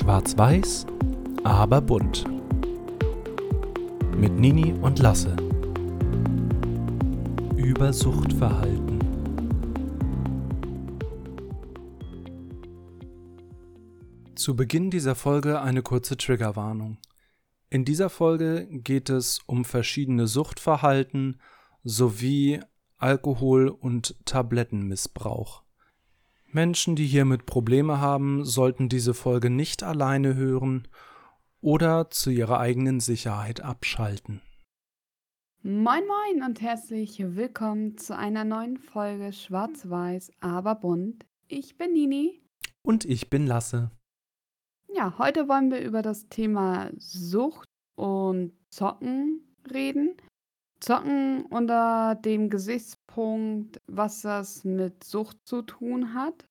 [0.00, 0.86] Schwarz-Weiß,
[1.44, 2.24] aber bunt.
[4.16, 5.36] Mit Nini und Lasse.
[7.54, 8.98] Über Suchtverhalten.
[14.36, 16.96] Zu Beginn dieser Folge eine kurze Triggerwarnung.
[17.68, 21.38] In dieser Folge geht es um verschiedene Suchtverhalten
[21.84, 22.62] sowie
[22.96, 25.62] Alkohol- und Tablettenmissbrauch.
[26.52, 30.88] Menschen, die hiermit Probleme haben, sollten diese Folge nicht alleine hören
[31.60, 34.40] oder zu ihrer eigenen Sicherheit abschalten.
[35.62, 41.26] Moin moin und herzlich willkommen zu einer neuen Folge Schwarz-Weiß, aber bunt.
[41.48, 42.40] Ich bin Nini.
[42.82, 43.90] Und ich bin Lasse.
[44.92, 50.16] Ja, heute wollen wir über das Thema Sucht und Zocken reden.
[50.80, 52.48] Zocken unter dem
[53.10, 56.46] Gesichtspunkt, was das mit Sucht zu tun hat.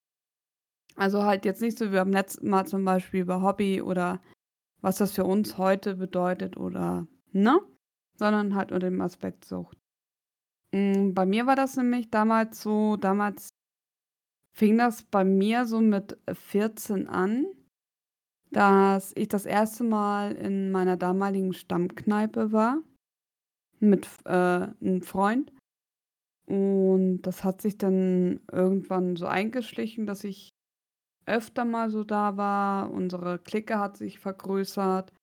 [0.95, 4.21] Also halt jetzt nicht so wie beim letzten Mal zum Beispiel über Hobby oder
[4.81, 7.59] was das für uns heute bedeutet oder ne?
[8.17, 9.77] Sondern halt unter dem Aspekt Sucht.
[10.73, 13.49] Mm, bei mir war das nämlich damals so, damals
[14.53, 17.45] fing das bei mir so mit 14 an,
[18.51, 22.79] dass ich das erste Mal in meiner damaligen Stammkneipe war
[23.79, 25.53] mit äh, einem Freund.
[26.49, 30.49] Und das hat sich dann irgendwann so eingeschlichen, dass ich
[31.27, 32.91] öfter mal so da war.
[32.91, 35.13] Unsere Clique hat sich vergrößert.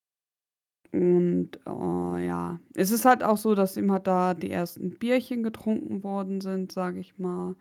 [0.92, 6.04] Und oh, ja, es ist halt auch so, dass immer da die ersten Bierchen getrunken
[6.04, 7.56] worden sind, sage ich mal.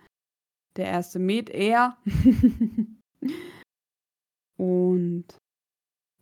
[0.78, 1.98] Der erste Met eher.
[4.58, 5.26] Und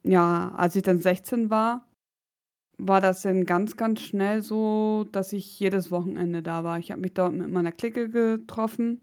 [0.03, 1.85] ja, als ich dann 16 war,
[2.77, 6.79] war das dann ganz, ganz schnell so, dass ich jedes Wochenende da war.
[6.79, 9.01] Ich habe mich dort mit meiner Clique getroffen,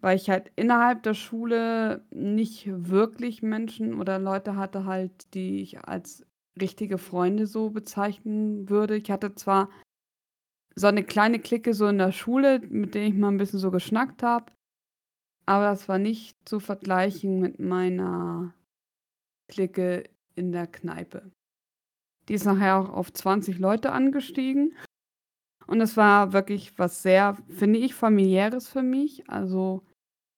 [0.00, 5.84] weil ich halt innerhalb der Schule nicht wirklich Menschen oder Leute hatte halt, die ich
[5.84, 6.24] als
[6.60, 8.96] richtige Freunde so bezeichnen würde.
[8.96, 9.70] Ich hatte zwar
[10.74, 13.70] so eine kleine Clique so in der Schule, mit der ich mal ein bisschen so
[13.70, 14.52] geschnackt habe,
[15.46, 18.54] aber das war nicht zu vergleichen mit meiner
[19.48, 21.30] Clique in der Kneipe.
[22.30, 24.76] Die ist nachher auch auf 20 Leute angestiegen.
[25.66, 29.28] Und es war wirklich was sehr, finde ich, familiäres für mich.
[29.28, 29.84] Also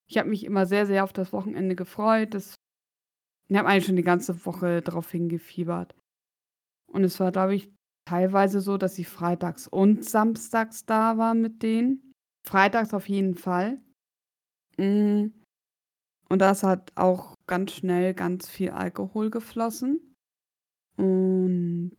[0.08, 2.32] ich habe mich immer sehr, sehr auf das Wochenende gefreut.
[2.32, 2.54] Das,
[3.50, 5.94] ich habe eigentlich schon die ganze Woche darauf hingefiebert.
[6.90, 7.70] Und es war, glaube ich,
[8.08, 12.14] teilweise so, dass ich freitags und samstags da war mit denen.
[12.48, 13.82] Freitags auf jeden Fall.
[14.78, 15.26] Mm.
[16.30, 20.11] Und das hat auch ganz schnell ganz viel Alkohol geflossen.
[20.96, 21.92] Und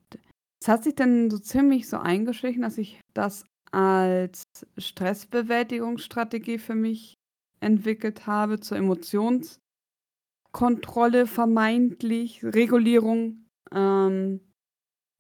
[0.62, 4.44] es hat sich dann so ziemlich so eingeschlichen, dass ich das als
[4.78, 7.16] Stressbewältigungsstrategie für mich
[7.60, 13.46] entwickelt habe, zur Emotionskontrolle vermeintlich, Regulierung.
[13.72, 14.42] Ähm,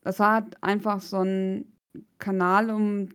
[0.03, 1.79] das war einfach so ein
[2.19, 3.09] Kanal, um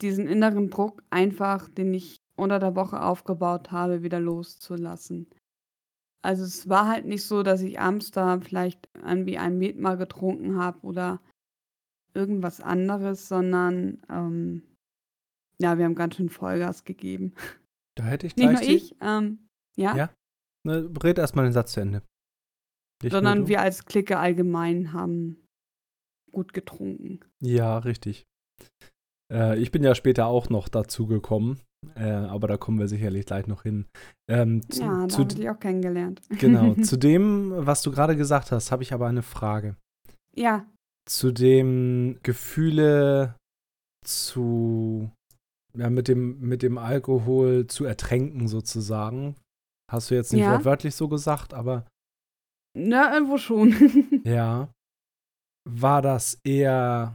[0.00, 5.28] diesen inneren Druck einfach, den ich unter der Woche aufgebaut habe, wieder loszulassen.
[6.22, 9.96] Also es war halt nicht so, dass ich abends da vielleicht irgendwie ein Met mal
[9.96, 11.20] getrunken habe oder
[12.14, 14.62] irgendwas anderes, sondern ähm,
[15.60, 17.34] ja, wir haben ganz schön Vollgas gegeben.
[17.94, 20.10] Da hätte ich gleich Nicht nur ich, ähm, ja, Ja?
[20.64, 22.02] Ne, red erstmal den Satz zu Ende.
[23.02, 25.36] Nicht sondern wir als Clique allgemein haben
[26.30, 27.20] gut getrunken.
[27.40, 28.24] Ja, richtig.
[29.30, 31.60] Äh, ich bin ja später auch noch dazu gekommen,
[31.96, 33.86] äh, aber da kommen wir sicherlich gleich noch hin.
[34.28, 36.20] Ähm, zu, Ja, da habe ich auch kennengelernt.
[36.38, 39.76] genau, zu dem, was du gerade gesagt hast, habe ich aber eine Frage.
[40.36, 40.66] ja,
[41.08, 43.34] Zu dem Gefühle
[44.04, 45.10] zu,
[45.76, 49.36] ja, mit dem, mit dem Alkohol zu ertränken sozusagen.
[49.90, 50.52] Hast du jetzt nicht Ja.
[50.52, 51.86] wortwörtlich so gesagt, aber
[52.74, 53.72] na, irgendwo schon.
[54.24, 54.68] ja.
[55.68, 57.14] War das eher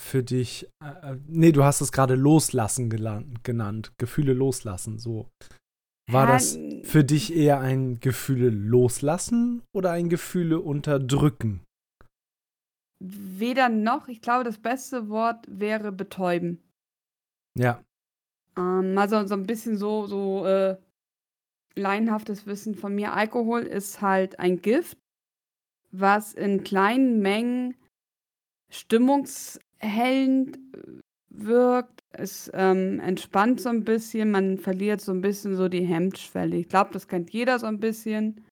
[0.00, 5.28] für dich, äh, nee, du hast es gerade loslassen gelan- genannt, Gefühle loslassen, so.
[6.10, 11.62] War Ja, das für dich eher ein Gefühle loslassen oder ein Gefühle unterdrücken?
[13.02, 14.08] Weder noch.
[14.08, 16.60] Ich glaube, das beste Wort wäre betäuben.
[17.56, 17.82] Ja,
[18.56, 20.76] Ähm, also so ein bisschen so, so äh,
[21.76, 23.12] laienhaftes Wissen von mir.
[23.12, 24.98] Alkohol ist halt ein Gift,
[25.92, 27.76] was in kleinen Mengen
[28.72, 30.46] stimmungshellend äh,
[31.30, 32.02] wirkt.
[32.12, 36.56] Es ähm, entspannt so ein bisschen, man verliert so ein bisschen so die Hemmschwelle.
[36.56, 38.44] Ich glaube, das kennt jeder so ein bisschen.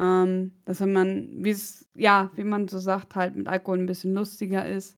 [0.00, 3.86] Ähm, dass wenn man, wie es, ja, wie man so sagt, halt mit Alkohol ein
[3.86, 4.96] bisschen lustiger ist.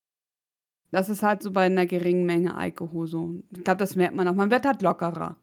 [0.91, 3.41] Das ist halt so bei einer geringen Menge Alkohol so.
[3.51, 4.35] Ich glaube, das merkt man auch.
[4.35, 5.37] Man wird halt lockerer.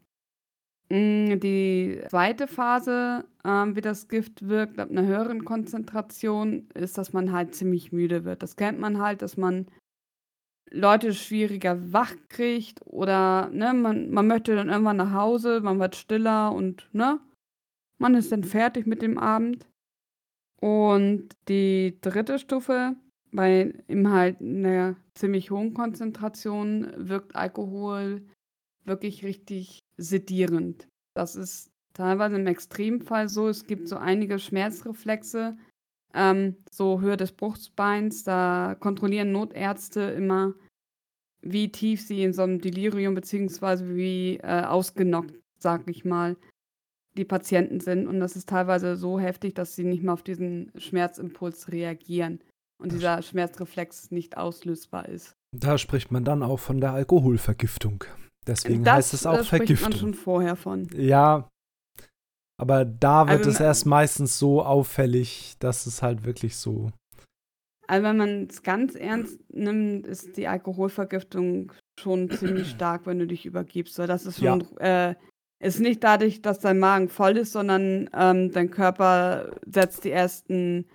[0.90, 7.12] Hm, die zweite Phase, ähm, wie das Gift wirkt ab einer höheren Konzentration, ist, dass
[7.12, 8.42] man halt ziemlich müde wird.
[8.42, 9.66] Das kennt man halt, dass man
[10.70, 15.96] Leute schwieriger wach kriegt oder, ne, man man möchte dann irgendwann nach Hause, man wird
[15.96, 17.20] stiller und, ne,
[17.98, 19.66] man ist dann fertig mit dem Abend.
[20.60, 22.96] Und die dritte Stufe,
[23.32, 28.22] bei eben halt 'ner ziemlich hohen Konzentration wirkt Alkohol
[28.86, 30.88] wirklich richtig sedierend.
[31.14, 33.48] Das ist teilweise im Extremfall so.
[33.48, 35.56] Es gibt so einige Schmerzreflexe,
[36.14, 38.24] ähm, so Höhe des Brustbeins.
[38.24, 40.54] Da kontrollieren Notärzte immer,
[41.40, 46.36] wie tief sie in so einem Delirium beziehungsweise wie äh, ausgenockt, sag ich mal,
[47.16, 48.06] die Patienten sind.
[48.06, 52.40] Und das ist teilweise so heftig, dass sie nicht mehr auf diesen Schmerzimpuls reagieren
[52.80, 55.34] und dieser Schmerzreflex nicht auslösbar ist.
[55.56, 58.04] Da spricht man dann auch von der Alkoholvergiftung.
[58.46, 59.76] Deswegen das, heißt es auch das Vergiftung.
[59.76, 60.88] spricht man schon vorher von.
[60.94, 61.48] Ja,
[62.60, 66.90] aber da wird Also, es erst meistens so auffällig, dass es halt wirklich so.
[67.86, 73.26] Also wenn man es ganz ernst nimmt, ist die Alkoholvergiftung schon ziemlich stark, wenn du
[73.26, 73.98] dich übergibst.
[73.98, 74.58] Weil das ist Ja.
[74.58, 75.14] schon, äh,
[75.60, 80.86] ist nicht dadurch, dass dein Magen voll ist, sondern ähm, dein Körper setzt die ersten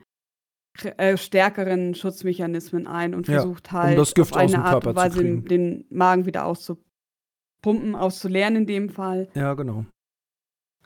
[0.97, 4.87] äh, stärkeren Schutzmechanismen ein und Ja, versucht halt das Gift auf eine aus dem Art
[4.87, 9.29] und Weise den Magen wieder auszupumpen, auszuleeren in dem Fall.
[9.33, 9.85] Ja, genau.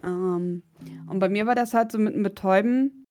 [0.03, 0.63] Ähm,
[1.07, 3.05] und bei mir war das halt so mit dem Betäuben.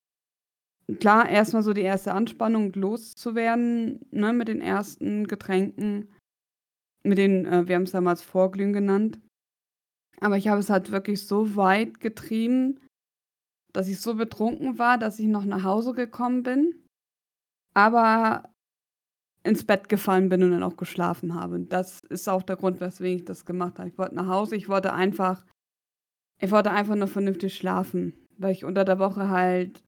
[1.00, 6.14] Klar, erstmal so die erste Anspannung loszuwerden, ne, mit den ersten Getränken,
[7.02, 9.18] mit den, äh, wir haben es damals Vorglühen genannt.
[10.20, 12.80] Aber ich habe es halt wirklich so weit getrieben,
[13.72, 16.86] dass ich so betrunken war, dass ich noch nach Hause gekommen bin,
[17.74, 18.48] aber
[19.42, 21.56] ins Bett gefallen bin und dann auch geschlafen habe.
[21.56, 23.88] Und das ist auch der Grund, weswegen ich das gemacht habe.
[23.88, 25.44] Ich wollte nach Hause, ich wollte einfach
[26.40, 29.82] ich wollte einfach nur vernünftig schlafen, weil ich unter der Woche halt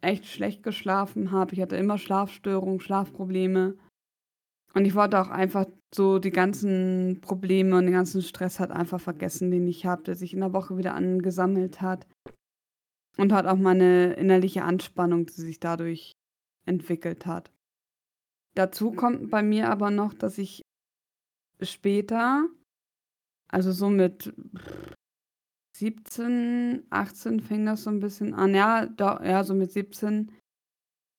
[0.00, 1.54] echt schlecht geschlafen habe.
[1.54, 3.76] Ich hatte immer Schlafstörungen, Schlafprobleme.
[4.74, 9.00] Und ich wollte auch einfach so die ganzen Probleme und den ganzen Stress halt einfach
[9.00, 12.06] vergessen, den ich habe, der sich in der Woche wieder angesammelt hat.
[13.18, 16.12] Und halt auch meine innerliche Anspannung, die sich dadurch
[16.64, 17.52] entwickelt hat.
[18.54, 20.62] Dazu kommt bei mir aber noch, dass ich
[21.60, 22.48] später,
[23.48, 24.32] also so mit
[25.82, 28.54] 17, 18 fing das so ein bisschen an.
[28.54, 30.30] Ja, da, ja, so mit 17,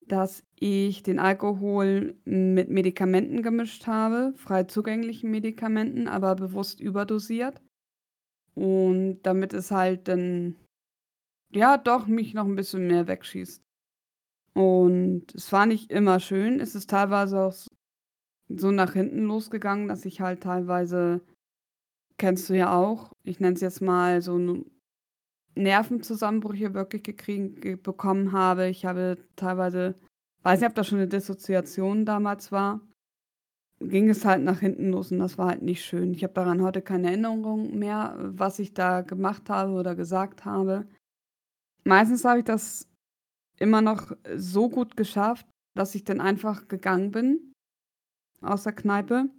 [0.07, 7.61] dass ich den Alkohol mit Medikamenten gemischt habe, frei zugänglichen Medikamenten, aber bewusst überdosiert.
[8.55, 10.55] Und damit es halt dann,
[11.51, 13.61] ja, doch mich noch ein bisschen mehr wegschießt.
[14.53, 16.61] Und es war nicht immer schön.
[16.61, 17.55] Es ist teilweise auch
[18.47, 21.21] so nach hinten losgegangen, dass ich halt teilweise
[22.17, 24.65] kennst du ja auch, ich nenne es jetzt mal so
[25.55, 28.67] Nervenzusammenbrüche wirklich gekriegen ge bekommen habe.
[28.69, 29.95] Ich habe teilweise
[30.43, 32.81] weiß nicht, ob das schon 'ne Dissoziation damals war,
[33.81, 36.13] ging es halt nach hinten los und das war halt nicht schön.
[36.13, 40.87] Ich habe daran heute keine Erinnerung mehr, was ich da gemacht habe oder gesagt habe.
[41.85, 42.89] Meistens habe ich das
[43.59, 47.53] immer noch so gut geschafft, dass ich dann einfach gegangen bin
[48.41, 49.29] aus der Kneipe.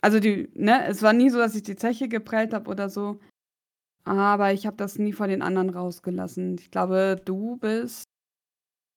[0.00, 3.20] Also die ne, es war nie so, dass ich die Zeche geprellt habe oder so,
[4.04, 6.56] aber ich habe das nie vor den anderen rausgelassen.
[6.58, 8.04] Ich glaube, du bist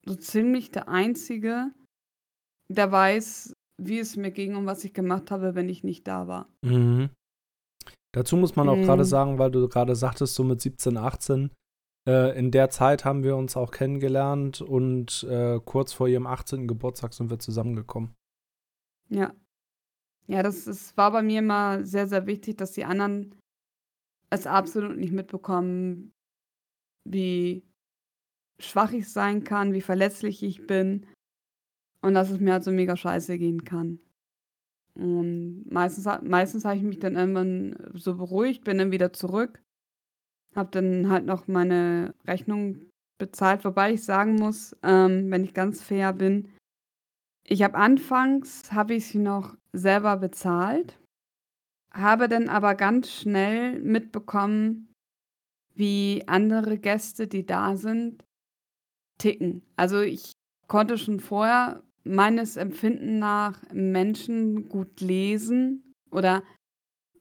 [0.05, 1.71] so ziemlich der Einzige,
[2.69, 6.27] der weiß, wie es mir ging und was ich gemacht habe, wenn ich nicht da
[6.27, 6.47] war.
[6.63, 7.09] Mhm.
[8.13, 9.07] Dazu muss man auch gerade Mhm.
[9.07, 11.51] sagen, weil du gerade sagtest, so mit 17, 18,
[12.07, 16.67] äh, in der Zeit haben wir uns auch kennengelernt und äh, kurz vor ihrem 18.
[16.67, 18.13] Geburtstag sind wir zusammengekommen.
[19.09, 19.33] Ja.
[20.27, 23.35] Ja, das das war bei mir immer sehr, sehr wichtig, dass die anderen
[24.29, 26.13] es absolut nicht mitbekommen,
[27.05, 27.63] wie
[28.59, 31.05] schwach ich sein kann, wie verletzlich ich bin
[32.01, 33.99] und dass es mir halt so mega scheiße gehen kann.
[34.95, 39.61] Und meistens meistens habe ich mich dann irgendwann so beruhigt, bin dann wieder zurück,
[40.55, 45.81] habe dann halt noch meine Rechnung bezahlt, wobei ich sagen muss, ähm, wenn ich ganz
[45.81, 46.49] fair bin,
[47.47, 50.97] ich habe anfangs habe ich sie noch selber bezahlt,
[51.93, 54.93] habe dann aber ganz schnell mitbekommen,
[55.75, 58.23] wie andere Gäste, die da sind,
[59.17, 59.63] ticken.
[59.75, 60.33] Also, ich
[60.67, 66.43] konnte schon vorher meines Empfinden nach Menschen gut lesen oder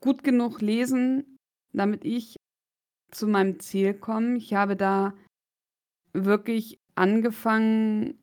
[0.01, 1.37] gut genug lesen,
[1.73, 2.37] damit ich
[3.11, 4.37] zu meinem Ziel komme.
[4.37, 5.15] Ich habe da
[6.13, 8.20] wirklich angefangen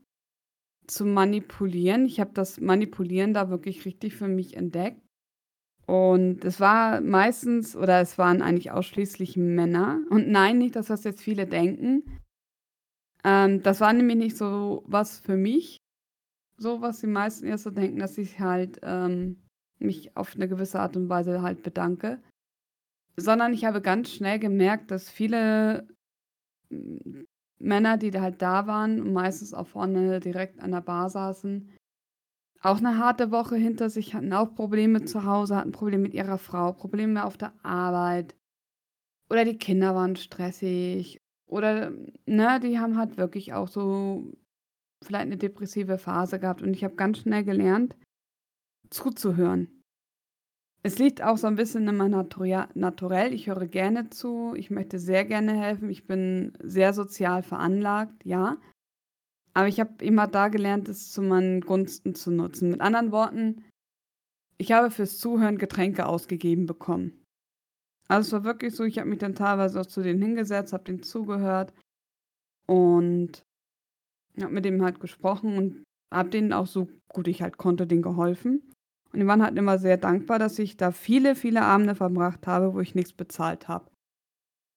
[0.88, 2.06] zu manipulieren.
[2.06, 5.02] Ich habe das Manipulieren da wirklich richtig für mich entdeckt.
[5.86, 10.02] Und es war meistens oder es waren eigentlich ausschließlich Männer.
[10.10, 12.04] Und nein, nicht das, was jetzt viele denken.
[13.24, 15.78] Ähm, das war nämlich nicht so was für mich,
[16.58, 19.42] so was die meisten erst so denken, dass ich halt ähm,
[19.80, 22.22] mich auf eine gewisse Art und Weise halt bedanke.
[23.16, 25.88] Sondern ich habe ganz schnell gemerkt, dass viele
[27.60, 31.74] Männer, die da halt da waren meistens auch vorne direkt an der Bar saßen,
[32.62, 36.38] auch eine harte Woche hinter sich hatten, auch Probleme zu Hause, hatten Probleme mit ihrer
[36.38, 38.36] Frau, Probleme auf der Arbeit.
[39.30, 41.20] Oder die Kinder waren stressig.
[41.48, 41.92] Oder,
[42.26, 44.34] ne, die haben halt wirklich auch so
[45.04, 46.62] vielleicht eine depressive Phase gehabt.
[46.62, 47.96] Und ich habe ganz schnell gelernt,
[48.90, 49.77] zuzuhören.
[50.88, 52.26] Es liegt auch so ein bisschen in meinem
[52.76, 53.34] Naturell.
[53.34, 54.54] Ich höre gerne zu.
[54.56, 55.90] Ich möchte sehr gerne helfen.
[55.90, 58.56] Ich bin sehr sozial veranlagt, ja.
[59.54, 62.72] Aber ich habe immer da gelernt, es zu meinen Gunsten zu nutzen.
[62.72, 63.66] Mit anderen Worten,
[64.58, 67.22] ich habe fürs Zuhören Getränke ausgegeben bekommen.
[68.08, 70.86] Also es war wirklich so, ich habe mich dann teilweise auch zu denen hingesetzt, habe
[70.86, 71.74] denen zugehört
[72.66, 73.44] und
[74.40, 78.04] habe mit dem halt gesprochen und habe denen auch so gut ich halt konnte, denen
[78.04, 78.72] geholfen.
[79.14, 82.74] Und die waren halt immer sehr dankbar, dass ich da viele, viele Abende verbracht habe,
[82.74, 83.90] wo ich nichts bezahlt habe.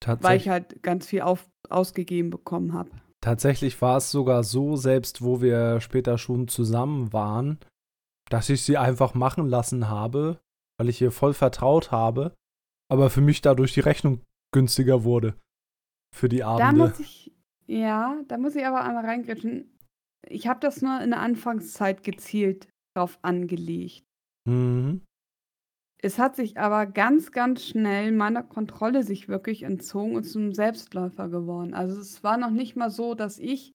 [0.04, 2.90] Weil ich halt ganz viel auf, ausgegeben bekommen habe.
[3.20, 7.58] Tatsächlich war es sogar so, selbst wo wir später schon zusammen waren,
[8.30, 10.40] dass ich sie einfach machen lassen habe,
[10.78, 12.34] weil ich ihr voll vertraut habe,
[12.90, 14.22] aber für mich dadurch die Rechnung
[14.52, 15.34] günstiger wurde.
[16.16, 16.82] Für die Abende.
[16.82, 17.32] Da muss ich,
[17.66, 19.78] ja, da muss ich aber einmal reingrätschen.
[20.26, 24.04] Ich habe das nur in der Anfangszeit gezielt drauf angelegt.
[24.46, 25.02] Mhm.
[26.02, 31.28] Es hat sich aber ganz, ganz schnell meiner Kontrolle sich wirklich entzogen und zum Selbstläufer
[31.28, 31.74] geworden.
[31.74, 33.72] Also es war noch nicht mal so, dass ich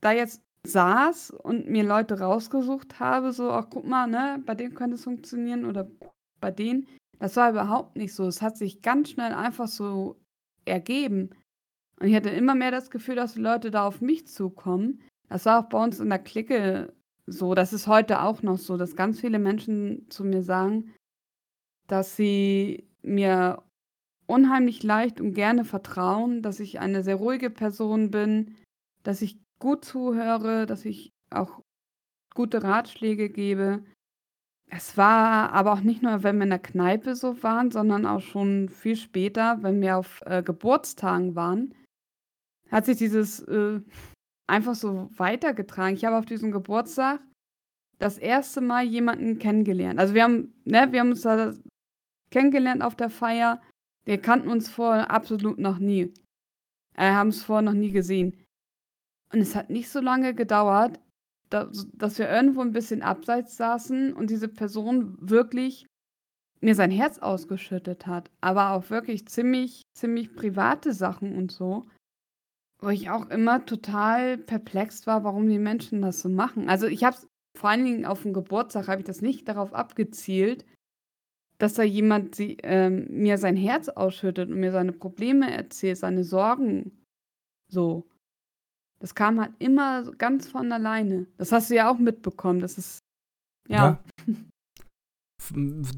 [0.00, 4.74] da jetzt saß und mir Leute rausgesucht habe, so, ach guck mal, ne, bei denen
[4.74, 5.88] könnte es funktionieren oder
[6.40, 6.88] bei denen.
[7.18, 8.26] Das war überhaupt nicht so.
[8.26, 10.20] Es hat sich ganz schnell einfach so
[10.64, 11.30] ergeben.
[12.00, 15.02] Und ich hatte immer mehr das Gefühl, dass die Leute da auf mich zukommen.
[15.28, 16.92] Das war auch bei uns in der Clique
[17.26, 17.54] so.
[17.54, 20.94] Das ist heute auch noch so, dass ganz viele Menschen zu mir sagen,
[21.86, 23.62] dass sie mir
[24.26, 28.56] unheimlich leicht und gerne vertrauen, dass ich eine sehr ruhige Person bin,
[29.02, 31.62] dass ich gut zuhöre, dass ich auch
[32.34, 33.84] gute Ratschläge gebe.
[34.68, 38.20] Es war aber auch nicht nur, wenn wir in der Kneipe so waren, sondern auch
[38.20, 41.72] schon viel später, wenn wir auf äh, Geburtstagen waren,
[42.70, 43.80] hat sich dieses äh,
[44.46, 45.96] einfach so weitergetragen.
[45.96, 47.20] Ich habe auf diesem Geburtstag
[47.98, 49.98] das erste Mal jemanden kennengelernt.
[49.98, 51.52] Also wir haben, ne, wir haben uns da
[52.30, 53.62] kennengelernt auf der Feier.
[54.04, 56.12] Wir kannten uns vorher absolut noch nie.
[56.94, 58.36] Äh, haben es vorher noch nie gesehen.
[59.32, 61.00] Und es hat nicht so lange gedauert,
[61.50, 65.86] dass, dass wir irgendwo ein bisschen abseits saßen und diese Person wirklich
[66.60, 68.30] mir sein Herz ausgeschüttet hat.
[68.40, 71.86] Aber auch wirklich ziemlich, ziemlich private Sachen und so.
[72.80, 76.68] Wo ich auch immer total perplex war, warum die Menschen das so machen.
[76.68, 77.16] Also ich habe
[77.56, 80.64] vor allen Dingen auf dem Geburtstag habe ich das nicht darauf abgezielt,
[81.58, 86.24] dass da jemand sie, ähm, mir sein Herz ausschüttet und mir seine Probleme erzählt, seine
[86.24, 86.92] Sorgen.
[87.72, 88.06] So.
[88.98, 91.26] Das kam halt immer ganz von alleine.
[91.38, 92.60] Das hast du ja auch mitbekommen.
[92.60, 93.00] Das ist.
[93.68, 94.02] Ja.
[94.28, 94.34] ja.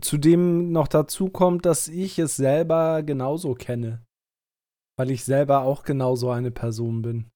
[0.01, 4.05] Zudem noch dazu kommt, dass ich es selber genauso kenne.
[4.99, 7.31] Weil ich selber auch genauso eine Person bin.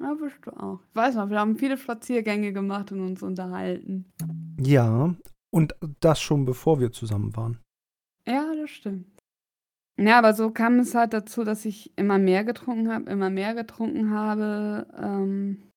[0.00, 0.80] Ja, bist du auch.
[0.88, 4.10] Ich weiß noch, wir haben viele Spaziergänge gemacht und uns unterhalten.
[4.58, 5.14] Ja,
[5.50, 7.60] und das schon bevor wir zusammen waren.
[8.26, 9.06] Ja, das stimmt.
[9.98, 13.54] Ja, aber so kam es halt dazu, dass ich immer mehr getrunken habe, immer mehr
[13.54, 14.86] getrunken habe.
[14.96, 15.70] Ähm,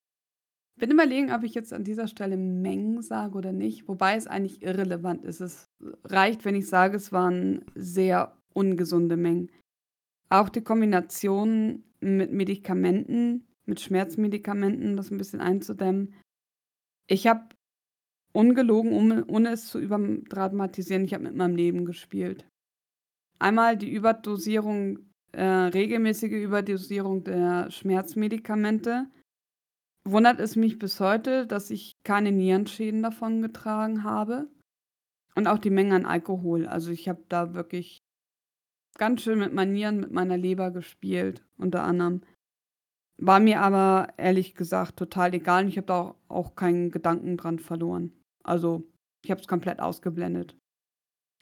[0.80, 4.64] bin überlegen, ob ich jetzt an dieser Stelle Mengen sage oder nicht, wobei es eigentlich
[4.64, 5.42] irrelevant ist.
[5.42, 5.70] Es
[6.06, 9.52] reicht, wenn ich sage, es waren sehr ungesunde Mengen.
[10.30, 16.14] Auch die Kombination mit Medikamenten, mit Schmerzmedikamenten, das ein bisschen einzudämmen.
[17.08, 17.50] Ich habe
[18.34, 22.46] ungelogen, ohne, ohne es zu überdramatisieren, ich habe mit meinem Leben gespielt.
[23.40, 25.00] Einmal die Überdosierung,
[25.32, 29.08] äh, regelmäßige Überdosierung der Schmerzmedikamente.
[30.08, 34.48] Wundert es mich bis heute, dass ich keine Nierenschäden davon getragen habe.
[35.36, 36.66] Und auch die Menge an Alkohol.
[36.66, 38.05] Also ich habe da wirklich
[38.98, 42.22] ganz schön mit meinen Nieren, mit meiner Leber gespielt, unter anderem.
[43.18, 45.64] War mir aber ehrlich gesagt total egal.
[45.64, 48.12] Und ich habe da auch, auch keinen Gedanken dran verloren.
[48.44, 48.84] Also
[49.24, 50.56] ich habe es komplett ausgeblendet.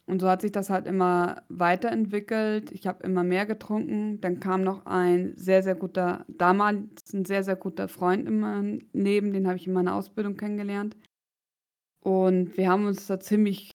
[0.06, 2.72] Und so hat sich das halt immer weiterentwickelt.
[2.72, 4.20] Ich habe immer mehr getrunken.
[4.20, 8.80] Dann kam noch ein sehr, sehr guter, damals ein sehr, sehr guter Freund in meinem
[8.92, 9.32] Leben.
[9.32, 10.98] Den habe ich in meiner Ausbildung kennengelernt.
[12.04, 13.72] Und wir haben uns da ziemlich,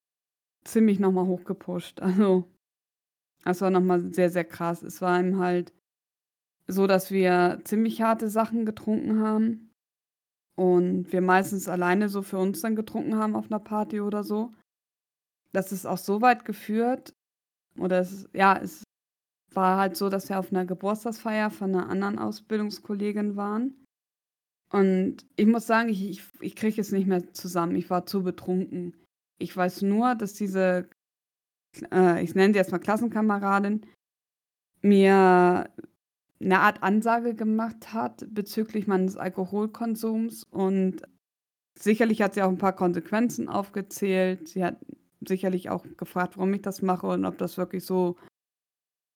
[0.65, 2.01] ziemlich nochmal hochgepusht.
[2.03, 2.45] Also,
[3.45, 4.83] das war nochmal sehr, sehr krass.
[4.83, 5.73] Es war ihm halt
[6.67, 9.71] so, dass wir ziemlich harte Sachen getrunken haben
[10.57, 14.53] und wir meistens alleine so für uns dann getrunken haben auf einer Party oder so.
[15.53, 17.15] Das ist auch so weit geführt
[17.79, 18.83] oder es ja, es
[19.55, 23.85] war halt so, dass wir auf einer Geburtstagsfeier von einer anderen Ausbildungskollegin waren.
[24.71, 27.77] Und ich muss sagen, ich ich ich kriege es nicht mehr zusammen.
[27.77, 28.95] Ich war zu betrunken.
[29.39, 30.89] Ich weiß nur, dass diese,
[31.93, 33.87] äh, ich nenne sie jetzt mal Klassenkameradin,
[34.83, 35.71] mir
[36.41, 41.03] eine Art Ansage gemacht hat bezüglich meines Alkoholkonsums und
[41.79, 44.49] sicherlich hat sie auch ein paar Konsequenzen aufgezählt.
[44.49, 44.77] Sie hat
[45.27, 48.17] sicherlich auch gefragt, warum ich das mache und ob das wirklich so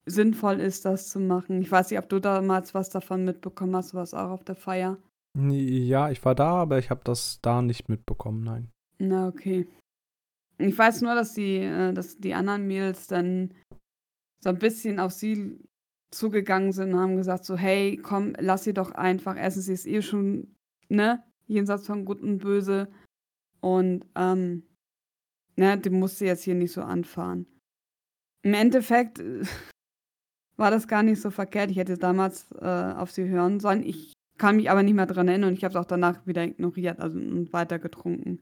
[0.04, 1.62] sinnvoll ist, das zu machen.
[1.62, 4.56] Ich weiß nicht, ob du damals was davon mitbekommen hast, du warst auch auf der
[4.56, 4.98] Feier.
[5.38, 8.70] Ja, ich war da, aber ich habe das da nicht mitbekommen, nein.
[8.98, 9.68] Na, okay.
[10.62, 13.54] Ich weiß nur, dass die, äh, dass die anderen Mädels dann
[14.42, 15.58] so ein bisschen auf sie
[16.12, 19.36] zugegangen sind und haben gesagt so: „Hey, komm, lass sie doch einfach.
[19.36, 20.56] Erstens, sie ist eh schon,
[20.88, 22.90] ne, jenseits von Gut und Böse
[23.60, 24.64] und, ähm,
[25.56, 27.46] ne, die musst du jetzt hier nicht so anfahren.“
[28.42, 29.42] Im Endeffekt äh,
[30.56, 31.70] war das gar nicht so verkehrt.
[31.70, 32.66] Ich hätte damals, äh,
[32.96, 33.82] auf sie hören sollen.
[33.84, 36.44] Ich kann mich aber nicht mehr dran erinnern und ich habe es auch danach wieder
[36.44, 38.40] ignoriert, also und weiter getrunken.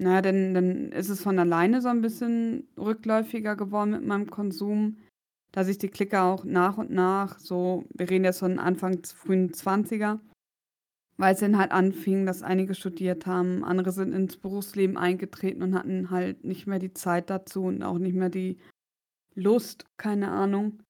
[0.00, 4.30] Na ja, dann dann ist es von alleine so ein bisschen rückläufiger geworden mit meinem
[4.30, 4.98] Konsum,
[5.50, 9.50] dass sich die Clique auch nach und nach so wir reden jetzt von Anfang frühen
[9.52, 10.20] 20er,
[11.16, 15.74] weil es dann halt anfing, dass einige studiert haben, andere sind ins Berufsleben eingetreten und
[15.74, 18.58] hatten halt nicht mehr die Zeit dazu und auch nicht mehr die
[19.34, 20.80] Lust, keine Ahnung.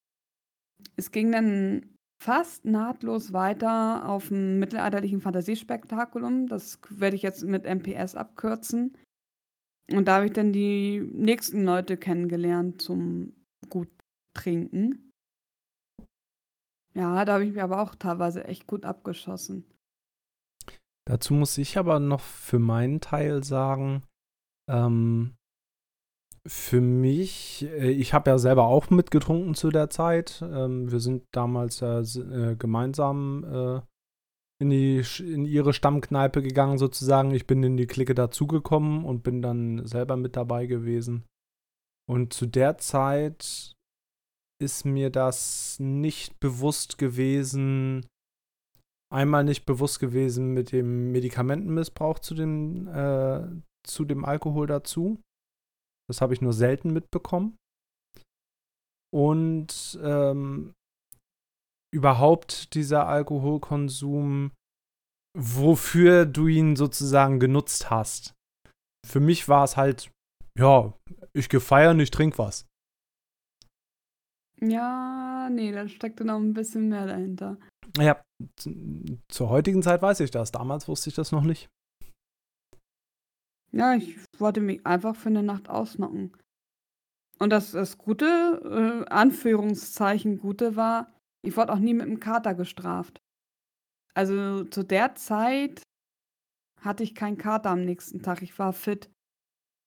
[0.96, 6.48] Es ging dann fast nahtlos weiter auf dem mittelalterlichen Fantasiespektakulum.
[6.48, 8.96] Das werde ich jetzt mit MPS abkürzen.
[9.90, 13.32] Und da habe ich dann die nächsten Leute kennengelernt zum
[13.70, 13.88] gut
[14.34, 15.12] trinken.
[16.94, 19.64] Ja, da habe ich mir aber auch teilweise echt gut abgeschossen.
[21.06, 24.02] Dazu muss ich aber noch für meinen Teil sagen,
[24.68, 25.37] ähm,
[26.48, 30.42] für mich, äh, ich habe ja selber auch mitgetrunken zu der Zeit.
[30.42, 33.80] Ähm, wir sind damals ja äh, gemeinsam äh,
[34.60, 37.32] in, die, in ihre Stammkneipe gegangen, sozusagen.
[37.32, 41.24] Ich bin in die Clique dazugekommen und bin dann selber mit dabei gewesen.
[42.08, 43.74] Und zu der Zeit
[44.60, 48.06] ist mir das nicht bewusst gewesen,
[49.12, 53.46] einmal nicht bewusst gewesen mit dem Medikamentenmissbrauch zu dem, äh,
[53.86, 55.20] zu dem Alkohol dazu.
[56.08, 57.56] Das habe ich nur selten mitbekommen.
[59.12, 60.74] Und ähm,
[61.94, 64.52] überhaupt dieser Alkoholkonsum,
[65.36, 68.34] wofür du ihn sozusagen genutzt hast.
[69.06, 70.10] Für mich war es halt,
[70.58, 70.92] ja,
[71.32, 72.66] ich gehe feiern, ich trinke was.
[74.60, 77.56] Ja, nee, da steckte noch ein bisschen mehr dahinter.
[77.96, 78.20] Ja,
[79.28, 80.50] zur heutigen Zeit weiß ich das.
[80.50, 81.68] Damals wusste ich das noch nicht.
[83.72, 86.32] Ja, ich wollte mich einfach für eine Nacht ausnocken.
[87.38, 92.54] Und das das Gute, äh, Anführungszeichen Gute war, ich wurde auch nie mit dem Kater
[92.54, 93.20] gestraft.
[94.14, 95.82] Also, zu der Zeit
[96.80, 98.42] hatte ich keinen Kater am nächsten Tag.
[98.42, 99.10] Ich war fit.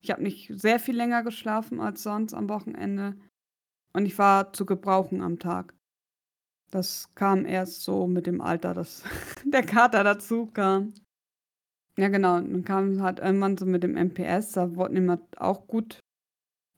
[0.03, 3.15] Ich habe nicht sehr viel länger geschlafen als sonst am Wochenende
[3.93, 5.75] und ich war zu gebrauchen am Tag.
[6.71, 9.03] Das kam erst so mit dem Alter, dass
[9.45, 10.93] der Kater dazu kam.
[11.97, 12.39] Ja, genau.
[12.39, 15.99] Dann kam halt irgendwann so mit dem MPS, da wurde immer auch gut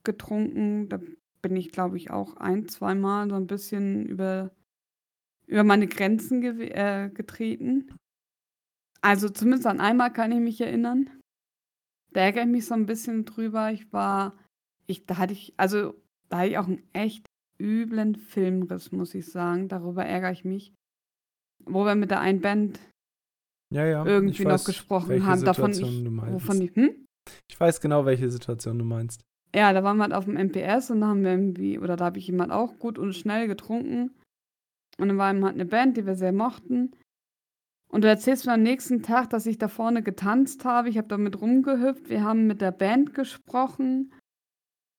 [0.04, 0.88] getrunken.
[0.88, 1.00] Da
[1.42, 4.50] bin ich, glaube ich, auch ein, zweimal so ein bisschen über,
[5.46, 7.94] über meine Grenzen ge äh, getreten.
[9.02, 11.10] Also zumindest an einmal kann ich mich erinnern.
[12.12, 13.70] Da ärgere ich mich so ein bisschen drüber.
[13.72, 14.36] Ich war,
[14.86, 15.94] ich, da hatte ich, also
[16.28, 17.26] da hatte ich auch einen echt
[17.60, 19.68] üblen Filmriss, muss ich sagen.
[19.68, 20.72] Darüber ärgere ich mich.
[21.64, 22.80] Wo wir mit der einen Band
[23.70, 24.06] ja, ja.
[24.06, 25.44] irgendwie weiß, noch gesprochen haben.
[25.44, 27.06] Davon ich, wovon ich, hm?
[27.48, 29.24] ich weiß genau, welche Situation du meinst.
[29.54, 32.06] Ja, da waren wir halt auf dem MPS und da haben wir irgendwie, oder da
[32.06, 34.10] habe ich jemand auch gut und schnell getrunken.
[34.98, 36.96] Und dann war eben halt eine Band, die wir sehr mochten.
[37.88, 40.88] Und du erzählst mir am nächsten Tag, dass ich da vorne getanzt habe.
[40.88, 42.08] Ich habe damit rumgehüpft.
[42.08, 44.12] Wir haben mit der Band gesprochen.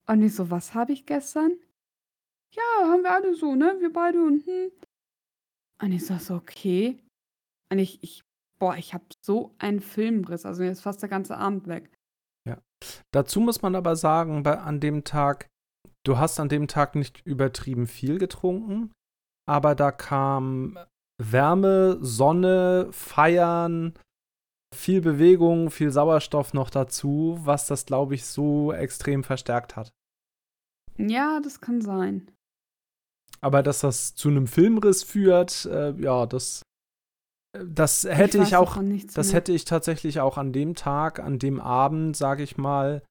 [0.07, 1.51] Und ich so, was habe ich gestern?
[2.53, 3.75] Ja, haben wir alle so, ne?
[3.79, 4.71] Wir beide und hm.
[5.81, 6.97] Und ich so, okay.
[7.69, 8.23] Und ich, ich
[8.59, 10.45] Boah, ich habe so einen Filmriss.
[10.45, 11.91] Also, mir ist fast der ganze Abend weg.
[12.47, 12.57] Ja.
[13.11, 15.49] Dazu muss man aber sagen, bei an dem Tag
[16.05, 18.91] du hast an dem Tag nicht übertrieben viel getrunken,
[19.47, 20.77] aber da kam
[21.21, 23.93] Wärme, Sonne, Feiern,
[24.73, 29.91] viel Bewegung, viel Sauerstoff noch dazu, was das, glaube ich, so extrem verstärkt hat.
[30.97, 32.31] Ja, das kann sein.
[33.41, 36.63] Aber dass das zu einem Filmriss führt, äh, ja, das,
[37.63, 38.77] das hätte ich, ich auch,
[39.13, 39.35] das mehr.
[39.35, 43.01] hätte ich tatsächlich auch an dem Tag, an dem Abend, sage ich mal,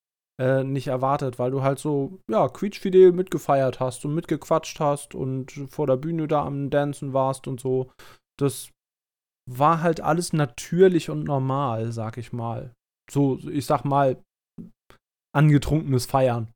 [0.40, 5.52] äh, nicht erwartet, weil du halt so, ja, quietschfidel mitgefeiert hast und mitgequatscht hast und
[5.70, 7.90] vor der Bühne da am Dancen warst und so.
[8.38, 8.70] Das
[9.48, 12.72] war halt alles natürlich und normal, sag ich mal.
[13.10, 14.20] So, ich sag mal,
[15.32, 16.52] angetrunkenes Feiern.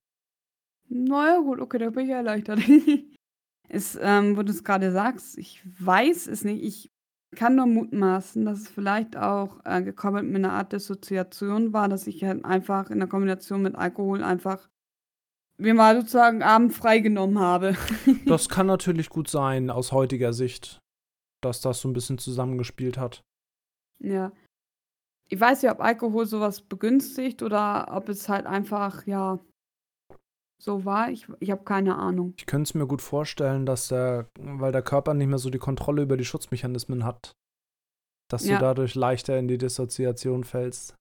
[0.89, 2.61] Naja, gut, okay, da bin ich erleichtert.
[3.69, 6.65] es, ähm, wo du es gerade sagst, ich weiß es nicht.
[6.65, 6.91] Ich
[7.35, 12.07] kann nur mutmaßen, dass es vielleicht auch äh, gekoppelt mit einer Art Dissoziation war, dass
[12.07, 14.69] ich halt einfach in der Kombination mit Alkohol einfach
[15.59, 17.77] mir mal sozusagen Abend freigenommen habe.
[18.27, 20.81] das kann natürlich gut sein aus heutiger Sicht
[21.41, 23.23] dass das so ein bisschen zusammengespielt hat.
[24.01, 24.33] Ja.
[25.31, 29.39] Ich weiß ja, ob Alkohol sowas begünstigt oder ob es halt einfach, ja,
[30.61, 31.11] so war.
[31.11, 32.35] Ich, ich habe keine Ahnung.
[32.37, 35.59] Ich könnte es mir gut vorstellen, dass der, weil der Körper nicht mehr so die
[35.59, 37.33] Kontrolle über die Schutzmechanismen hat,
[38.31, 38.57] dass ja.
[38.57, 40.95] du dadurch leichter in die Dissoziation fällst.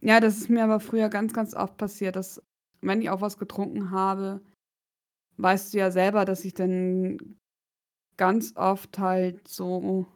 [0.00, 2.42] Ja, das ist mir aber früher ganz, ganz oft passiert, dass
[2.80, 4.40] wenn ich auch was getrunken habe,
[5.36, 7.18] weißt du ja selber, dass ich dann
[8.16, 10.06] ganz oft halt so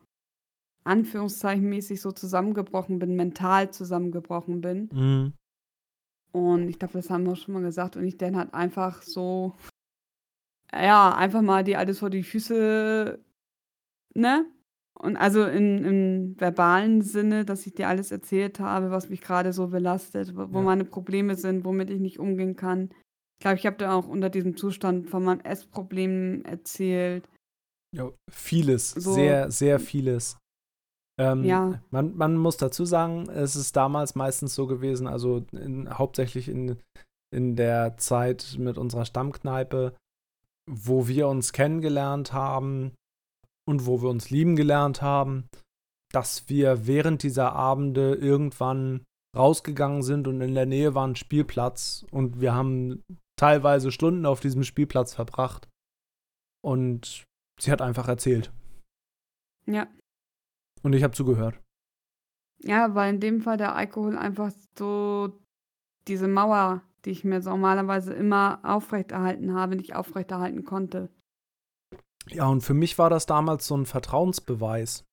[0.85, 4.88] anführungszeichenmäßig so zusammengebrochen bin, mental zusammengebrochen bin.
[4.93, 5.33] Mhm.
[6.35, 7.97] Und ich glaube, das haben wir schon mal gesagt.
[7.97, 9.55] Und ich dann halt einfach so,
[10.73, 13.20] ja, einfach mal die alles vor die Füße,
[14.14, 14.47] ne?
[14.99, 19.53] Und also in, im verbalen Sinne, dass ich dir alles erzählt habe, was mich gerade
[19.53, 20.64] so belastet, wo, wo ja.
[20.64, 22.90] meine Probleme sind, womit ich nicht umgehen kann.
[23.38, 27.29] Ich glaube, ich habe da auch unter diesem Zustand von meinem Essproblem erzählt.
[27.94, 29.12] Ja, vieles, so.
[29.12, 30.37] sehr, sehr vieles.
[31.18, 31.81] Ähm, ja.
[31.90, 36.81] Man, man muss dazu sagen, es ist damals meistens so gewesen, also in, hauptsächlich in,
[37.33, 39.94] in der Zeit mit unserer Stammkneipe,
[40.68, 42.92] wo wir uns kennengelernt haben
[43.68, 45.48] und wo wir uns lieben gelernt haben,
[46.12, 49.05] dass wir während dieser Abende irgendwann
[49.37, 53.03] rausgegangen sind und in der Nähe war ein Spielplatz und wir haben
[53.37, 55.68] teilweise Stunden auf diesem Spielplatz verbracht.
[56.62, 57.24] Und
[57.61, 58.53] Sie hat einfach erzählt.
[59.66, 59.87] Ja.
[60.85, 61.61] Und ich habe zugehört.
[62.62, 65.40] Ja, weil in dem Fall der Alkohol einfach so
[66.07, 71.11] diese Mauer, die ich mir normalerweise immer aufrechterhalten habe, nicht aufrechterhalten konnte.
[72.29, 75.05] Ja, und für mich war das damals so ein Vertrauensbeweis.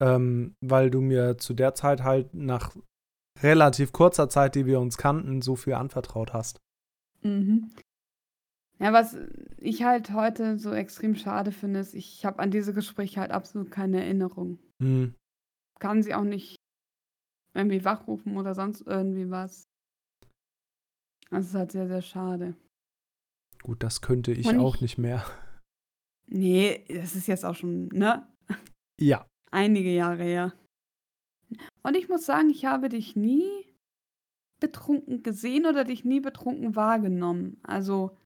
[0.00, 2.76] Ähm, weil du mir zu der Zeit halt nach
[3.42, 6.60] relativ kurzer Zeit, die wir uns kannten, so viel anvertraut hast.
[7.22, 7.70] Mhm.
[8.80, 9.16] Ja, was
[9.58, 13.70] ich halt heute so extrem schade finde, ist, ich habe an diese Gespräche halt absolut
[13.70, 14.58] keine Erinnerung.
[14.78, 15.14] Mhm.
[15.80, 16.56] Kann sie auch nicht
[17.54, 19.64] irgendwie wachrufen oder sonst irgendwie was.
[21.30, 22.54] Das ist halt sehr, sehr schade.
[23.62, 25.24] Gut, das könnte ich, ich auch nicht mehr.
[26.26, 28.26] Nee, das ist jetzt auch schon, ne?
[29.00, 29.26] Ja.
[29.50, 30.52] Einige Jahre her.
[31.82, 33.66] Und ich muss sagen, ich habe dich nie
[34.60, 37.58] betrunken gesehen oder dich nie betrunken wahrgenommen.
[37.62, 38.16] Also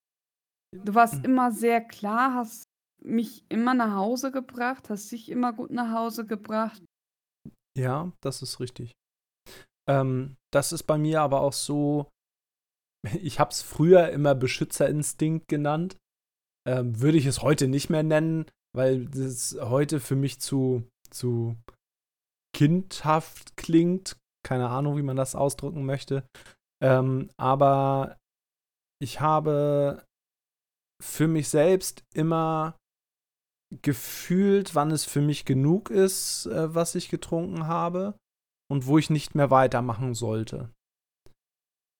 [0.75, 1.25] Du warst mhm.
[1.25, 2.65] immer sehr klar, hast
[3.03, 6.83] mich immer nach Hause gebracht, hast dich immer gut nach Hause gebracht.
[7.77, 8.93] Ja, das ist richtig.
[9.89, 12.09] Ähm, das ist bei mir aber auch so,
[13.23, 15.97] ich habe es früher immer Beschützerinstinkt genannt.
[16.67, 21.57] Ähm, würde ich es heute nicht mehr nennen, weil das heute für mich zu, zu
[22.55, 24.17] kindhaft klingt.
[24.47, 26.25] Keine Ahnung, wie man das ausdrücken möchte.
[26.81, 28.17] Ähm, aber
[29.01, 30.05] ich habe
[31.03, 32.77] für mich selbst immer
[33.83, 38.15] gefühlt, wann es für mich genug ist, äh, was ich getrunken habe
[38.71, 40.71] und wo ich nicht mehr weitermachen sollte.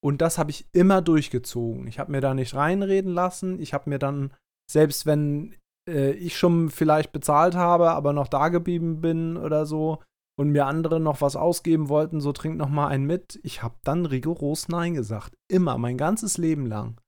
[0.05, 1.87] Und das habe ich immer durchgezogen.
[1.87, 3.61] Ich habe mir da nicht reinreden lassen.
[3.61, 4.35] Ich habe mir dann,
[4.71, 5.55] selbst wenn
[5.89, 10.03] äh, ich schon vielleicht bezahlt habe, aber noch da geblieben bin oder so
[10.39, 13.77] und mir andere noch was ausgeben wollten, so trink noch mal einen mit, ich habe
[13.85, 15.37] dann rigoros Nein gesagt.
[15.51, 17.01] Immer, mein ganzes Leben lang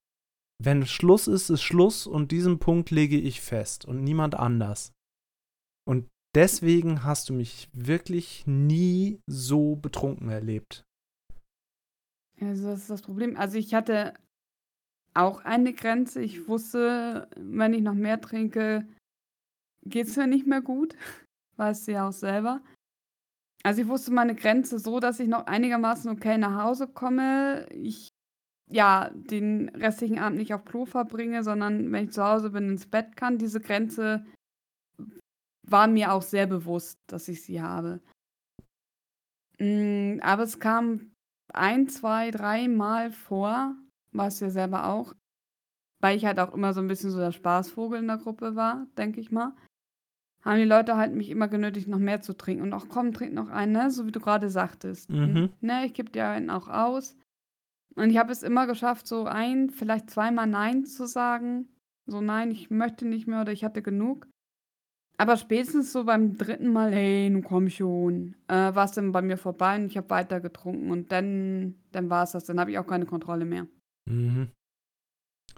[0.62, 4.93] wenn Schluss ist, ist Schluss und diesen Punkt lege ich fest und niemand anders.
[5.87, 10.85] Und deswegen hast du mich wirklich nie so betrunken erlebt.
[12.40, 13.37] Also das ist das Problem.
[13.37, 14.14] Also ich hatte
[15.14, 16.21] auch eine Grenze.
[16.21, 18.87] Ich wusste, wenn ich noch mehr trinke,
[19.85, 20.97] geht es mir nicht mehr gut.
[21.57, 22.61] Weißt du ja auch selber.
[23.62, 27.67] Also ich wusste meine Grenze so, dass ich noch einigermaßen okay nach Hause komme.
[27.71, 28.13] Ich
[28.70, 32.87] ja, den restlichen Abend nicht auf Klo verbringe, sondern wenn ich zu Hause bin, ins
[32.87, 33.38] Bett kann.
[33.38, 34.24] Diese Grenze
[35.66, 38.00] war mir auch sehr bewusst, dass ich sie habe.
[39.59, 41.12] Hm, aber es kam
[41.53, 43.74] ein, zwei, dreimal vor,
[44.12, 45.14] weißt du ja selber auch,
[46.00, 48.87] weil ich halt auch immer so ein bisschen so der Spaßvogel in der Gruppe war,
[48.96, 49.55] denke ich mal,
[50.42, 52.62] haben die Leute halt mich immer genötigt, noch mehr zu trinken.
[52.62, 53.90] Und auch komm, trink noch einen, ne?
[53.90, 55.09] so wie du gerade sagtest.
[55.09, 55.50] Mhm.
[55.61, 57.16] Ne, ich gebe dir einen auch aus.
[57.97, 61.69] Und ich habe es immer geschafft, so ein, vielleicht zweimal Nein zu sagen.
[62.07, 64.27] So, nein, ich möchte nicht mehr oder ich hatte genug.
[65.17, 69.23] Aber spätestens so beim dritten Mal, hey, nun komm schon, äh, war es dann bei
[69.23, 72.45] mir vorbei und ich habe weiter getrunken und dann, dann war es das.
[72.45, 73.69] Dann habe ich auch keine Kontrolle mehr.
[74.11, 74.51] Mhm.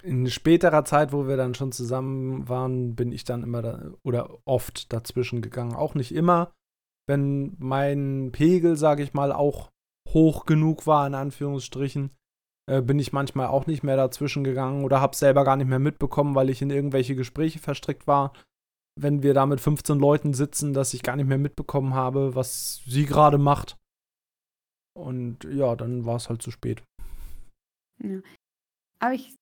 [0.03, 4.39] In späterer Zeit, wo wir dann schon zusammen waren, bin ich dann immer da, oder
[4.45, 5.75] oft dazwischen gegangen.
[5.75, 6.53] Auch nicht immer,
[7.09, 9.71] wenn mein Pegel, sage ich mal, auch
[10.11, 12.11] hoch genug war, in Anführungsstrichen,
[12.69, 15.79] äh, bin ich manchmal auch nicht mehr dazwischen gegangen oder habe selber gar nicht mehr
[15.79, 18.33] mitbekommen, weil ich in irgendwelche Gespräche verstrickt war.
[18.99, 22.83] Wenn wir da mit 15 Leuten sitzen, dass ich gar nicht mehr mitbekommen habe, was
[22.87, 23.77] sie gerade macht.
[24.97, 26.83] Und ja, dann war es halt zu spät.
[28.03, 28.21] Ja.
[28.99, 29.37] Aber ich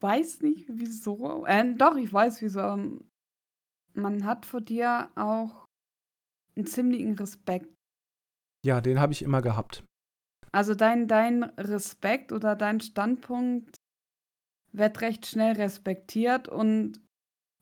[0.00, 1.46] weiß nicht, wieso.
[1.46, 2.60] Äh, doch, ich weiß, wieso.
[2.60, 3.04] Ähm,
[3.94, 5.66] man hat vor dir auch
[6.56, 7.72] einen ziemlichen Respekt.
[8.64, 9.84] Ja, den habe ich immer gehabt.
[10.52, 13.76] Also dein, dein Respekt oder dein Standpunkt
[14.72, 17.00] wird recht schnell respektiert und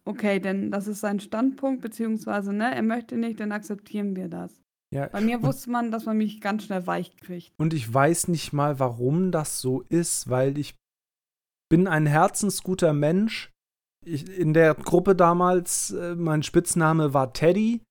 [0.04, 4.60] okay, denn das ist sein Standpunkt, beziehungsweise, ne, er möchte nicht, dann akzeptieren wir das.
[4.92, 5.08] Ja.
[5.08, 7.52] Bei mir wusste man, dass man mich ganz schnell weich kriegt.
[7.58, 10.76] Und ich weiß nicht mal, warum das so ist, weil ich
[11.68, 13.50] bin ein herzensguter Mensch.
[14.06, 17.82] Ich, in der Gruppe damals, äh, mein Spitzname war Teddy,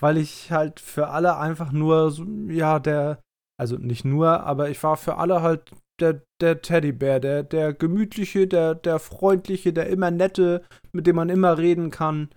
[0.00, 3.20] weil ich halt für alle einfach nur, so, ja, der,
[3.56, 8.48] also nicht nur, aber ich war für alle halt der, der Teddybär, der, der gemütliche,
[8.48, 12.30] der, der freundliche, der immer nette, mit dem man immer reden kann,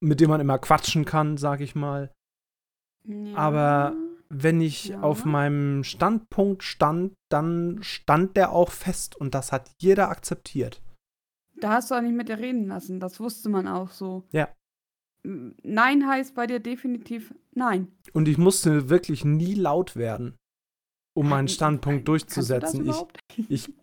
[0.00, 2.10] mit dem man immer quatschen kann, sag ich mal.
[3.06, 3.36] Ja.
[3.36, 3.94] Aber
[4.30, 5.02] wenn ich Ja.
[5.02, 10.80] auf meinem Standpunkt stand, dann stand der auch fest und das hat jeder akzeptiert.
[11.60, 12.98] Da hast du auch nicht mit dir reden lassen.
[12.98, 14.24] Das wusste man auch so.
[14.32, 14.48] Ja.
[15.26, 17.90] Nein heißt bei dir definitiv nein.
[18.12, 20.36] Und ich musste wirklich nie laut werden,
[21.16, 22.04] um meinen Standpunkt nein.
[22.04, 22.86] Durchzusetzen.
[22.86, 23.74] Ich, ich,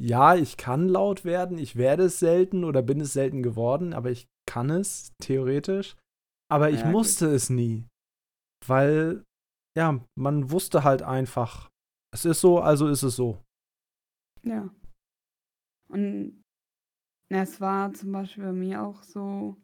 [0.00, 4.10] ja, ich kann laut werden, ich werde es selten oder bin es selten geworden, aber
[4.10, 5.96] ich kann es, theoretisch.
[6.50, 6.92] Aber ich Ja, gut.
[6.92, 7.86] musste es nie.
[8.66, 9.24] Weil,
[9.76, 11.68] ja, man wusste halt einfach,
[12.12, 13.42] es ist so, also ist es so.
[14.42, 14.74] Ja.
[15.88, 16.42] Und
[17.28, 19.56] es war zum Beispiel bei mir auch so,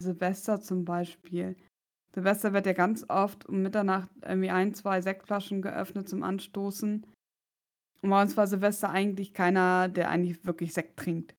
[0.00, 1.56] Silvester zum Beispiel.
[2.14, 7.06] Silvester wird ja ganz oft um Mitternacht irgendwie ein, zwei Sektflaschen geöffnet zum Anstoßen.
[8.00, 11.34] Und bei uns war Silvester eigentlich keiner, der eigentlich wirklich Sekt trinkt.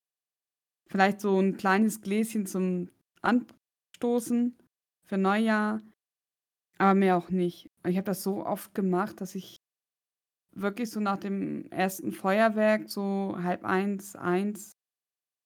[0.89, 2.89] Vielleicht so ein kleines Gläschen zum
[3.21, 4.57] Anstoßen
[5.05, 5.81] für Neujahr,
[6.77, 7.69] aber mehr auch nicht.
[7.85, 9.61] Ich habe das so oft gemacht, dass ich
[10.55, 14.73] wirklich so nach dem ersten Feuerwerk, so halb eins, eins,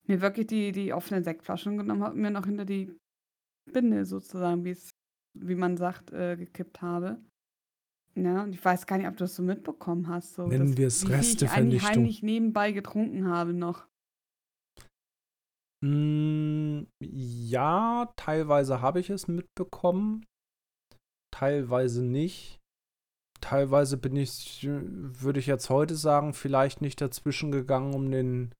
[0.08, 2.95] mir wirklich die, die offenen Sektflaschen genommen habe und mir noch hinter die
[3.71, 4.89] Binde sozusagen, wie es,
[5.39, 7.19] wie man sagt, äh, gekippt habe.
[8.15, 10.36] Ja, und ich weiß gar nicht, ob du das so mitbekommen hast.
[10.36, 11.89] So, Nennen dass- wir es wie viel ich Restevernichtung.
[11.89, 13.88] heimlich nebenbei getrunken habe noch.
[15.84, 20.26] Mm, ja, teilweise habe ich es mitbekommen,
[21.34, 22.60] teilweise nicht.
[23.41, 28.54] Teilweise bin ich, würde ich jetzt heute sagen, vielleicht nicht dazwischen gegangen, um den,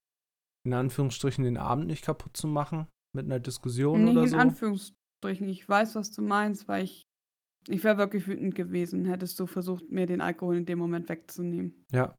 [0.65, 4.38] in Anführungsstrichen, den Abend nicht kaputt zu machen mit einer Diskussion Nicht oder in so.
[4.38, 5.47] Anführungsstrichen.
[5.49, 7.04] Ich weiß, was du meinst, weil ich,
[7.67, 11.86] ich wäre wirklich wütend gewesen, hättest du versucht, mir den Alkohol in dem Moment wegzunehmen.
[11.91, 12.15] Ja.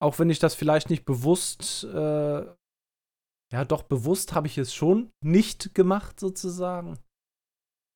[0.00, 2.46] Auch wenn ich das vielleicht nicht bewusst, äh,
[3.52, 6.98] ja doch bewusst habe ich es schon nicht gemacht sozusagen.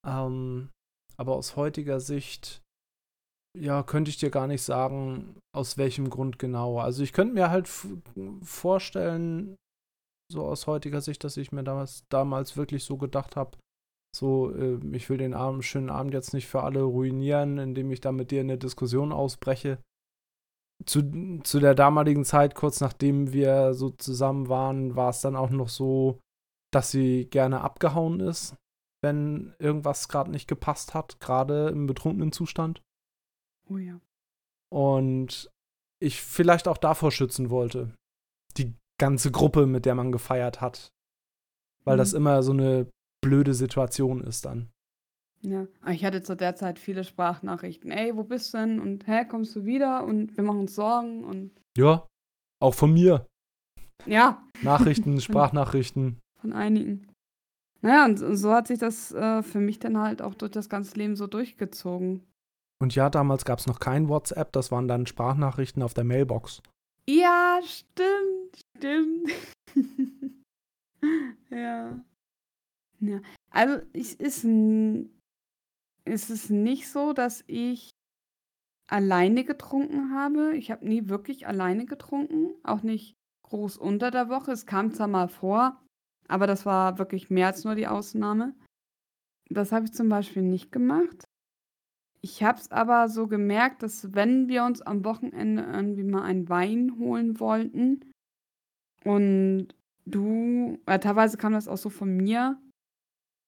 [0.06, 0.70] Ähm,
[1.16, 2.62] aber aus heutiger Sicht,
[3.58, 6.78] ja, könnte ich dir gar nicht sagen, aus welchem Grund genau.
[6.78, 7.68] Also ich könnte mir halt
[8.42, 9.56] vorstellen,
[10.30, 13.58] so aus heutiger Sicht, dass ich mir damals, damals wirklich so gedacht habe,
[14.14, 18.00] so, äh, ich will den Abend, schönen Abend jetzt nicht für alle ruinieren, indem ich
[18.00, 19.78] da mit dir in eine Diskussion ausbreche
[20.86, 25.50] zu, zu der damaligen Zeit, kurz nachdem wir so zusammen waren, war es dann auch
[25.50, 26.20] noch so,
[26.72, 28.56] dass sie gerne abgehauen ist,
[29.02, 32.82] wenn irgendwas gerade nicht gepasst hat, gerade im betrunkenen Zustand.
[33.68, 34.00] Oh ja.
[34.70, 35.50] Und
[36.00, 37.94] ich vielleicht auch davor schützen wollte.
[38.56, 40.92] Die ganze Gruppe, mit der man gefeiert hat.
[41.84, 42.18] Weil das Mhm.
[42.18, 42.86] immer so eine
[43.24, 44.68] blöde Situation ist dann.
[45.40, 47.90] Ja, ich hatte zu der Zeit viele Sprachnachrichten.
[47.92, 48.80] Ey, wo bist du denn?
[48.80, 50.04] Und hä, kommst du wieder?
[50.04, 52.06] Und wir machen uns Sorgen und Ja,
[52.60, 53.24] auch von mir.
[54.06, 56.18] ja, Nachrichten, Sprachnachrichten.
[56.40, 57.06] von einigen.
[57.80, 60.96] Naja, und so hat sich das äh, für mich dann halt auch durch das ganze
[60.98, 62.24] Leben so durchgezogen.
[62.80, 66.62] Und ja, damals gab es noch kein WhatsApp, das waren dann Sprachnachrichten auf der Mailbox.
[67.08, 69.30] Ja, stimmt, stimmt.
[71.50, 72.04] ja.
[73.00, 73.20] Ja.
[73.48, 74.44] Also es ist,
[76.04, 77.88] es ist nicht so, dass ich
[78.90, 80.54] alleine getrunken habe.
[80.54, 84.52] Ich habe nie wirklich alleine getrunken, auch nicht groß unter der Woche.
[84.52, 85.80] Es kam zwar mal vor,
[86.28, 88.54] aber das war wirklich mehr als nur die Ausnahme.
[89.48, 91.24] Das habe ich zum Beispiel nicht gemacht.
[92.20, 96.48] Ich habe es aber so gemerkt, dass wenn wir uns am Wochenende irgendwie mal einen
[96.48, 98.00] Wein holen wollten
[99.04, 99.68] und
[100.04, 102.60] du, äh, teilweise kam das auch so von mir,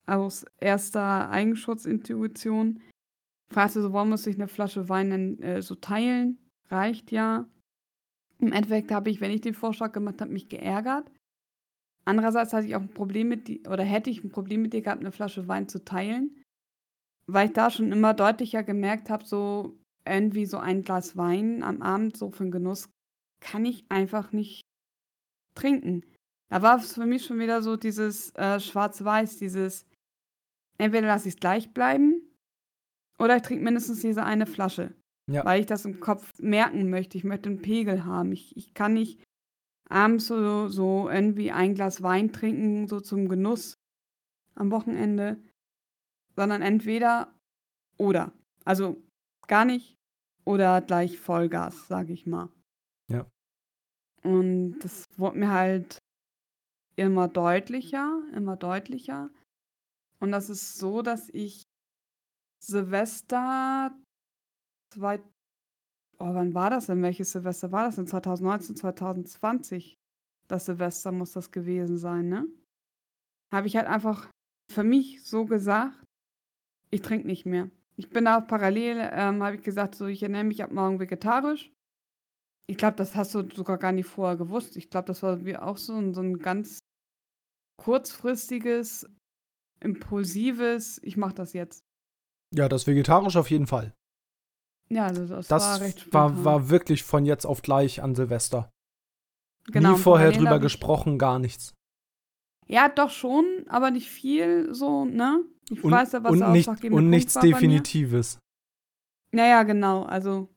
[0.06, 2.80] aus erster Eigenschutzintuition,
[3.52, 6.38] fragte so, wollen wir sich eine Flasche Wein denn, äh, so teilen?
[6.68, 7.48] Reicht ja.
[8.38, 11.10] Im Endeffekt habe ich, wenn ich den Vorschlag gemacht habe, mich geärgert.
[12.04, 14.82] Andererseits hatte ich auch ein Problem mit, die, oder hätte ich ein Problem mit dir
[14.82, 16.39] gehabt, eine Flasche Wein zu teilen,
[17.32, 21.82] weil ich da schon immer deutlicher gemerkt habe, so irgendwie so ein Glas Wein am
[21.82, 22.88] Abend so für den Genuss
[23.40, 24.62] kann ich einfach nicht
[25.54, 26.04] trinken.
[26.48, 29.86] Da war es für mich schon wieder so dieses äh, Schwarz-Weiß, dieses
[30.78, 32.22] entweder lasse ich es gleich bleiben
[33.18, 34.94] oder ich trinke mindestens diese eine Flasche.
[35.30, 35.44] Ja.
[35.44, 37.16] Weil ich das im Kopf merken möchte.
[37.16, 38.32] Ich möchte einen Pegel haben.
[38.32, 39.22] Ich, ich kann nicht
[39.88, 43.74] abends so, so irgendwie ein Glas Wein trinken, so zum Genuss
[44.56, 45.40] am Wochenende,
[46.40, 47.34] sondern entweder
[47.98, 48.32] oder.
[48.64, 48.96] Also
[49.46, 49.98] gar nicht
[50.46, 52.48] oder gleich Vollgas, sage ich mal.
[53.10, 53.30] Ja.
[54.22, 55.98] Und das wurde mir halt
[56.96, 59.28] immer deutlicher, immer deutlicher.
[60.18, 61.62] Und das ist so, dass ich
[62.64, 63.94] Silvester
[64.94, 65.18] zwei,
[66.18, 67.02] oh, wann war das denn?
[67.02, 68.06] Welches Silvester war das denn?
[68.06, 69.98] 2019, 2020?
[70.48, 72.46] Das Silvester muss das gewesen sein, ne?
[73.52, 74.30] Habe ich halt einfach
[74.72, 75.99] für mich so gesagt,
[76.90, 77.70] ich trinke nicht mehr.
[77.96, 81.70] Ich bin da parallel, ähm, habe ich gesagt, so, ich ernähre mich ab morgen vegetarisch.
[82.66, 84.76] Ich glaube, das hast du sogar gar nicht vorher gewusst.
[84.76, 86.78] Ich glaube, das war wie auch so ein, so ein ganz
[87.76, 89.08] kurzfristiges,
[89.80, 91.80] impulsives, ich mache das jetzt.
[92.54, 93.92] Ja, das vegetarisch auf jeden Fall.
[94.92, 98.70] Ja, also das, das war recht war, war wirklich von jetzt auf gleich an Silvester.
[99.66, 101.74] Genau, Nie vorher drüber gesprochen, gar nichts.
[102.66, 105.44] Ja, doch schon, aber nicht viel so, ne?
[105.70, 108.38] Ich und, weiß ja, was und nicht, Und nichts Definitives.
[109.32, 110.48] Naja, genau, also,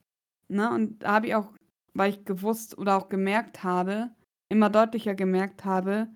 [0.48, 0.74] ne?
[0.74, 1.54] Und da habe ich auch,
[1.94, 4.10] weil ich gewusst oder auch gemerkt habe,
[4.50, 6.08] immer deutlicher gemerkt habe,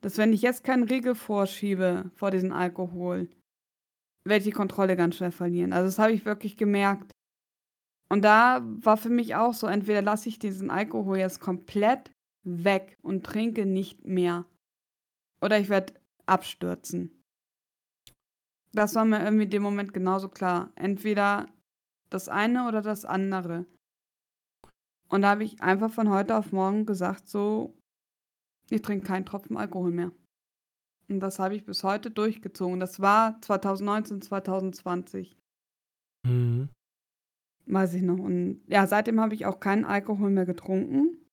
[0.00, 3.28] dass wenn ich jetzt keinen Riegel vorschiebe vor diesem Alkohol,
[4.24, 5.72] werde ich die Kontrolle ganz schnell verlieren.
[5.72, 7.10] Also das habe ich wirklich gemerkt.
[8.08, 12.10] Und da war für mich auch so, entweder lasse ich diesen Alkohol jetzt komplett
[12.44, 14.46] weg und trinke nicht mehr.
[15.42, 15.94] Oder ich werde
[16.26, 17.17] abstürzen.
[18.72, 20.70] Das war mir irgendwie in dem Moment genauso klar.
[20.74, 21.46] Entweder
[22.10, 23.66] das eine oder das andere.
[25.08, 27.74] Und da habe ich einfach von heute auf morgen gesagt, so,
[28.70, 30.12] ich trinke keinen Tropfen Alkohol mehr.
[31.08, 32.80] Und das habe ich bis heute durchgezogen.
[32.80, 35.38] Das war 2019, 2020.
[36.26, 36.68] Mhm.
[37.66, 38.18] Weiß ich noch.
[38.18, 41.24] Und ja, seitdem habe ich auch keinen Alkohol mehr getrunken.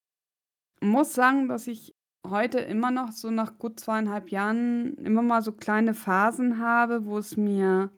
[0.82, 1.94] Muss sagen, dass ich
[2.29, 7.17] heute immer noch so nach gut zweieinhalb Jahren immer mal so kleine Phasen habe, wo
[7.17, 7.91] es mir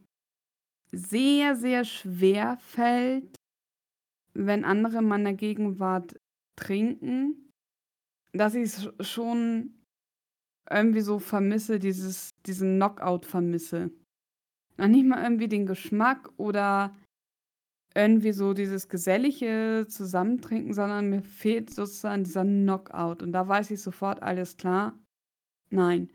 [0.92, 3.36] sehr, sehr schwer fällt,
[4.34, 6.20] wenn andere in meiner Gegenwart
[6.56, 7.52] trinken,
[8.34, 9.74] dass ich es schon
[10.70, 13.92] irgendwie so vermisse, dieses, diesen Knockout vermisse.
[14.78, 16.96] Noch nicht mal irgendwie den Geschmack oder
[17.98, 23.24] irgendwie so dieses gesellige Zusammentrinken, sondern mir fehlt sozusagen dieser Knockout.
[23.24, 24.94] Und da weiß ich sofort, alles klar.
[25.72, 26.10] Nein.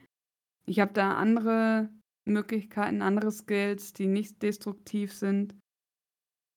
[0.64, 1.90] Ich habe da andere
[2.25, 5.57] Möglichkeiten, andere Skills, die nicht destruktiv sind,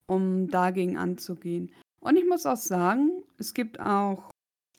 [0.07, 1.71] um dagegen anzugehen.
[1.99, 4.29] Und ich muss auch sagen, es gibt auch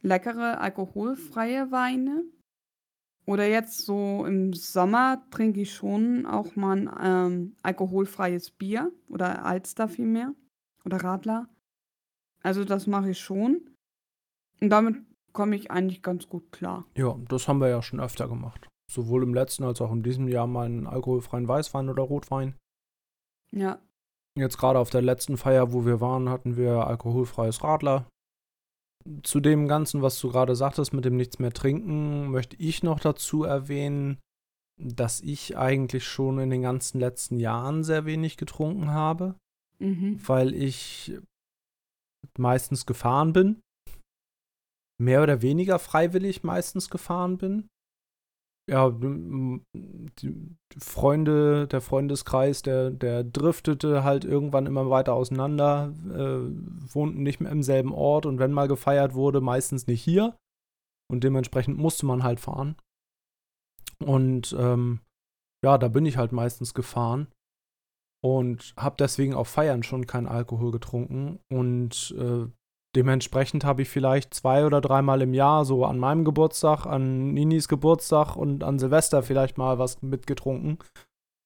[0.02, 2.22] leckere alkoholfreie Weine.
[3.26, 9.44] Oder jetzt so im Sommer trinke ich schon auch mal ein ähm, alkoholfreies Bier oder
[9.44, 10.32] Alster vielmehr
[10.84, 11.48] oder Radler.
[12.42, 13.68] Also das mache ich schon.
[14.61, 14.96] Und damit
[15.32, 16.86] komme ich eigentlich ganz gut klar.
[16.96, 18.68] Ja, das haben wir ja schon öfter gemacht.
[18.88, 22.55] Sowohl im letzten als auch in diesem Jahr mal einen alkoholfreien Weißwein oder Rotwein.
[23.51, 23.80] Ja.
[24.36, 28.07] Jetzt gerade auf der letzten Feier, wo wir waren, hatten wir alkoholfreies Radler
[29.22, 33.00] zu dem Ganzen, was du gerade sagtest, mit dem Nichts mehr trinken, möchte ich noch
[33.00, 34.18] dazu erwähnen,
[34.78, 39.36] dass ich eigentlich schon in den ganzen letzten Jahren sehr wenig getrunken habe,
[39.78, 40.20] mhm.
[40.26, 41.18] weil ich
[42.36, 43.61] meistens gefahren bin,
[44.98, 47.68] mehr oder weniger freiwillig meistens gefahren bin.
[48.68, 57.22] Ja, die Freunde, der Freundeskreis, der, der driftete halt irgendwann immer weiter auseinander, äh, wohnten
[57.22, 60.36] nicht mehr im selben Ort und wenn mal gefeiert wurde, meistens nicht hier.
[61.08, 62.74] Und dementsprechend musste man halt fahren.
[64.04, 65.00] Und ähm,
[65.64, 67.28] ja, da bin ich halt meistens gefahren
[68.24, 72.46] und habe deswegen auf Feiern schon keinen Alkohol getrunken und äh,
[72.97, 77.68] Dementsprechend habe ich vielleicht zwei oder dreimal im Jahr, so an meinem Geburtstag, an Ninis
[77.68, 80.78] Geburtstag und an Silvester vielleicht mal was mitgetrunken.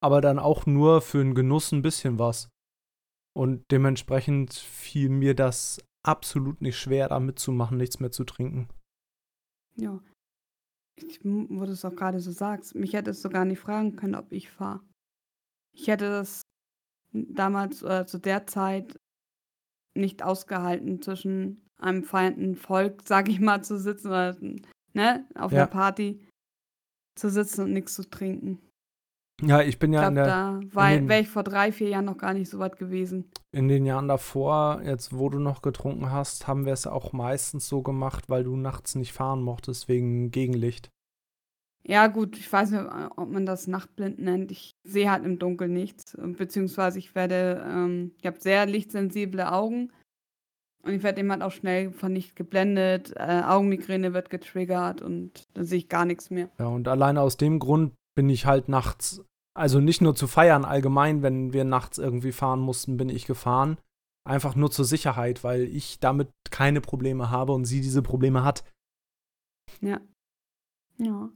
[0.01, 2.51] Aber dann auch nur für den Genuss ein bisschen was.
[3.33, 8.69] Und dementsprechend fiel mir das absolut nicht schwer, da mitzumachen, nichts mehr zu trinken.
[9.75, 10.01] Ja.
[10.95, 14.15] Ich, wo du es auch gerade so sagst, mich hätte es sogar nicht fragen können,
[14.15, 14.83] ob ich fahre.
[15.73, 16.43] Ich hätte das
[17.13, 19.01] damals äh, zu der Zeit
[19.95, 24.37] nicht ausgehalten, zwischen einem feiernden Volk, sag ich mal, zu sitzen oder
[24.93, 25.59] ne, auf ja.
[25.59, 26.21] einer Party
[27.17, 28.61] zu sitzen und nichts zu trinken.
[29.43, 30.27] Ja, ich bin ja ich glaub, in der.
[30.27, 33.31] Da wäre ich vor drei, vier Jahren noch gar nicht so weit gewesen.
[33.53, 37.67] In den Jahren davor, jetzt wo du noch getrunken hast, haben wir es auch meistens
[37.67, 40.91] so gemacht, weil du nachts nicht fahren mochtest wegen Gegenlicht.
[41.87, 42.85] Ja, gut, ich weiß nicht,
[43.17, 44.51] ob man das Nachtblind nennt.
[44.51, 46.17] Ich sehe halt im Dunkeln nichts.
[46.21, 49.91] Beziehungsweise ich werde, ähm, ich habe sehr lichtsensible Augen.
[50.83, 53.13] Und ich werde eben halt auch schnell von Licht geblendet.
[53.17, 56.49] Äh, Augenmigräne wird getriggert und dann sehe ich gar nichts mehr.
[56.59, 59.23] Ja, und alleine aus dem Grund bin ich halt nachts,
[59.55, 63.79] also nicht nur zu feiern, allgemein, wenn wir nachts irgendwie fahren mussten, bin ich gefahren.
[64.27, 68.65] Einfach nur zur Sicherheit, weil ich damit keine Probleme habe und sie diese Probleme hat.
[69.81, 70.01] Ja.
[70.99, 71.31] Ja.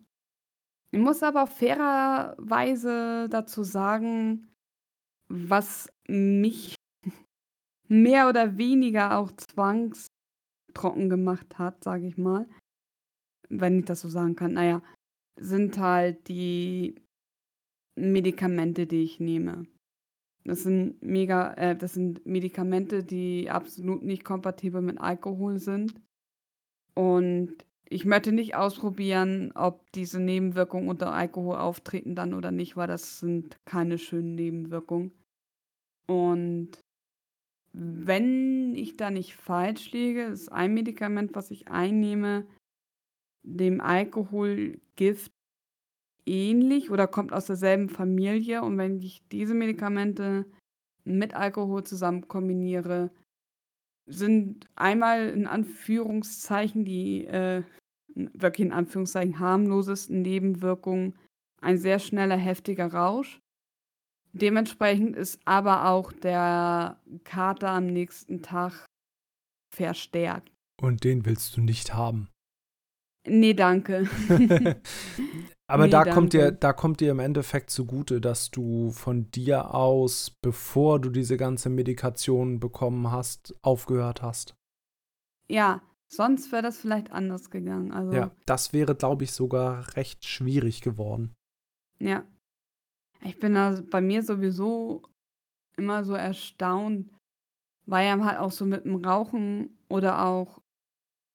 [0.94, 4.54] Ich muss aber fairerweise dazu sagen,
[5.26, 6.76] was mich
[7.88, 12.48] mehr oder weniger auch zwangstrocken gemacht hat, sage ich mal,
[13.48, 14.52] wenn ich das so sagen kann.
[14.52, 14.82] Naja,
[15.36, 16.94] sind halt die
[17.96, 19.66] Medikamente, die ich nehme.
[20.44, 26.00] Das sind mega, äh, das sind Medikamente, die absolut nicht kompatibel mit Alkohol sind.
[26.94, 32.88] Und ich möchte nicht ausprobieren, ob diese Nebenwirkungen unter Alkohol auftreten dann oder nicht, weil
[32.88, 35.12] das sind keine schönen Nebenwirkungen.
[36.06, 36.70] Und
[37.72, 42.46] wenn ich da nicht falsch liege, ist ein Medikament, was ich einnehme,
[43.42, 45.30] dem Alkoholgift
[46.26, 48.62] ähnlich oder kommt aus derselben Familie.
[48.62, 50.46] Und wenn ich diese Medikamente
[51.04, 53.10] mit Alkohol zusammen kombiniere,
[54.06, 57.62] sind einmal in Anführungszeichen die äh,
[58.14, 61.18] wirklich in Anführungszeichen harmlosesten Nebenwirkungen
[61.60, 63.40] ein sehr schneller, heftiger Rausch.
[64.32, 68.86] Dementsprechend ist aber auch der Kater am nächsten Tag
[69.74, 70.50] verstärkt.
[70.82, 72.28] Und den willst du nicht haben.
[73.26, 74.08] Nee, danke.
[75.66, 76.14] Aber nee, da danke.
[76.14, 81.08] kommt dir, da kommt dir im Endeffekt zugute, dass du von dir aus, bevor du
[81.08, 84.54] diese ganze Medikation bekommen hast, aufgehört hast.
[85.48, 87.92] Ja, sonst wäre das vielleicht anders gegangen.
[87.92, 91.34] Also, ja, das wäre, glaube ich, sogar recht schwierig geworden.
[91.98, 92.24] Ja.
[93.22, 95.02] Ich bin da bei mir sowieso
[95.78, 97.10] immer so erstaunt,
[97.86, 100.60] weil er halt auch so mit dem Rauchen oder auch,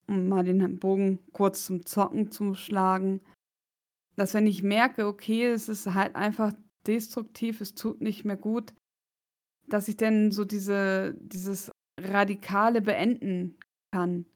[0.06, 3.20] um mal den Bogen kurz zum Zocken zu schlagen,
[4.20, 6.52] dass wenn ich merke, okay, es ist halt einfach
[6.86, 8.74] destruktiv, es tut nicht mehr gut,
[9.66, 13.58] dass ich dann so diese, dieses radikale beenden
[13.90, 14.26] kann.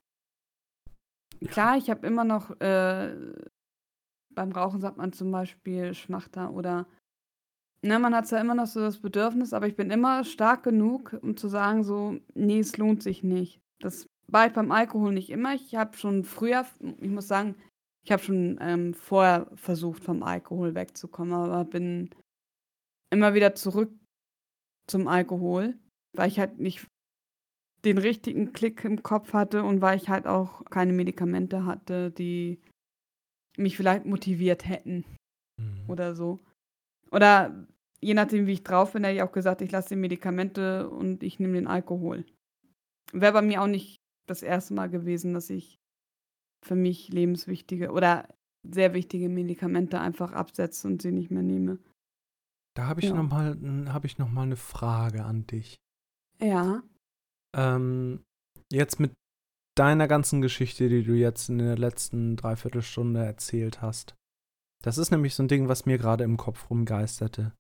[1.49, 3.15] Klar, ich habe immer noch, äh,
[4.35, 6.87] beim Rauchen sagt man zum Beispiel Schmachter oder,
[7.83, 11.15] ne, man hat zwar immer noch so das Bedürfnis, aber ich bin immer stark genug,
[11.21, 13.61] um zu sagen, so, nee, es lohnt sich nicht.
[13.81, 15.53] Das war ich beim Alkohol nicht immer.
[15.53, 16.65] Ich habe schon früher,
[17.03, 17.55] ich muss sagen,
[18.05, 22.11] ich habe schon ähm, vorher versucht, vom Alkohol wegzukommen, aber bin
[23.11, 23.91] immer wieder zurück
[24.87, 25.79] zum Alkohol,
[26.15, 26.87] weil ich halt nicht
[27.85, 32.61] den richtigen Klick im Kopf hatte und weil ich halt auch keine Medikamente hatte, die
[33.57, 35.05] mich vielleicht motiviert hätten
[35.59, 35.89] mhm.
[35.89, 36.41] oder so.
[37.11, 37.67] Oder
[38.01, 41.23] je nachdem, wie ich drauf bin, hätte ich auch gesagt, ich lasse die Medikamente und
[41.23, 42.27] ich nehme den Alkohol.
[43.13, 43.97] Wäre bei mir auch nicht
[44.27, 45.79] das erste Mal gewesen, dass ich
[46.65, 48.29] für mich lebenswichtige oder
[48.63, 51.79] sehr wichtige Medikamente einfach absetze und sie nicht mehr nehme.
[52.75, 53.15] Da habe ich ja.
[53.15, 53.57] nochmal
[53.93, 55.77] hab noch mal eine Frage an dich.
[56.41, 56.83] Ja.
[57.55, 58.25] Ähm,
[58.73, 59.13] jetzt mit
[59.77, 64.15] deiner ganzen Geschichte, die du jetzt in der letzten Dreiviertelstunde erzählt hast.
[64.83, 67.53] Das ist nämlich so ein Ding, was mir gerade im Kopf rumgeisterte.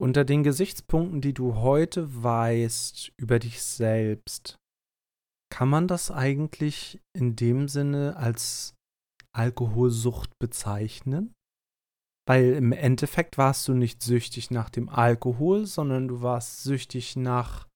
[0.00, 4.56] Unter den Gesichtspunkten, die du heute weißt über dich selbst,
[5.54, 8.74] kann man das eigentlich in dem Sinne als
[9.32, 11.32] Alkoholsucht bezeichnen?
[12.26, 17.68] Weil im Endeffekt warst du nicht süchtig nach dem Alkohol, sondern du warst süchtig nach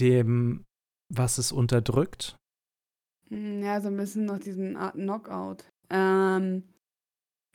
[0.00, 0.64] dem,
[1.12, 2.38] was es unterdrückt.
[3.28, 5.68] Hm, ja, so ein bisschen nach diesem Art Knockout.
[5.90, 6.72] Ähm,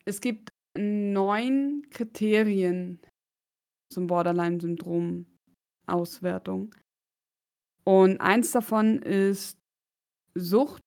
[0.04, 3.00] es gibt neun Kriterien
[3.92, 6.72] zum Borderline-Syndrom-Auswertung.
[7.84, 9.58] Und eins davon ist
[10.34, 10.82] Sucht,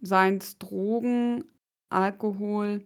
[0.00, 1.44] seien es Drogen,
[1.90, 2.84] Alkohol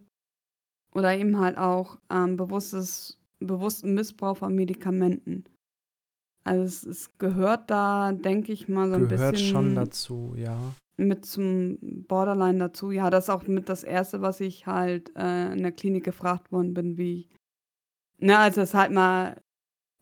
[0.94, 5.44] oder eben halt auch ähm, bewusstes, bewussten Missbrauch von Medikamenten.
[6.44, 10.58] Also es, es gehört da, denke ich mal, so ein Gehört bisschen schon dazu, ja.
[10.96, 12.90] mit zum Borderline dazu.
[12.90, 16.50] Ja, das ist auch mit das Erste, was ich halt äh, in der Klinik gefragt
[16.50, 17.28] worden bin, wie,
[18.18, 19.40] na, als das halt mal,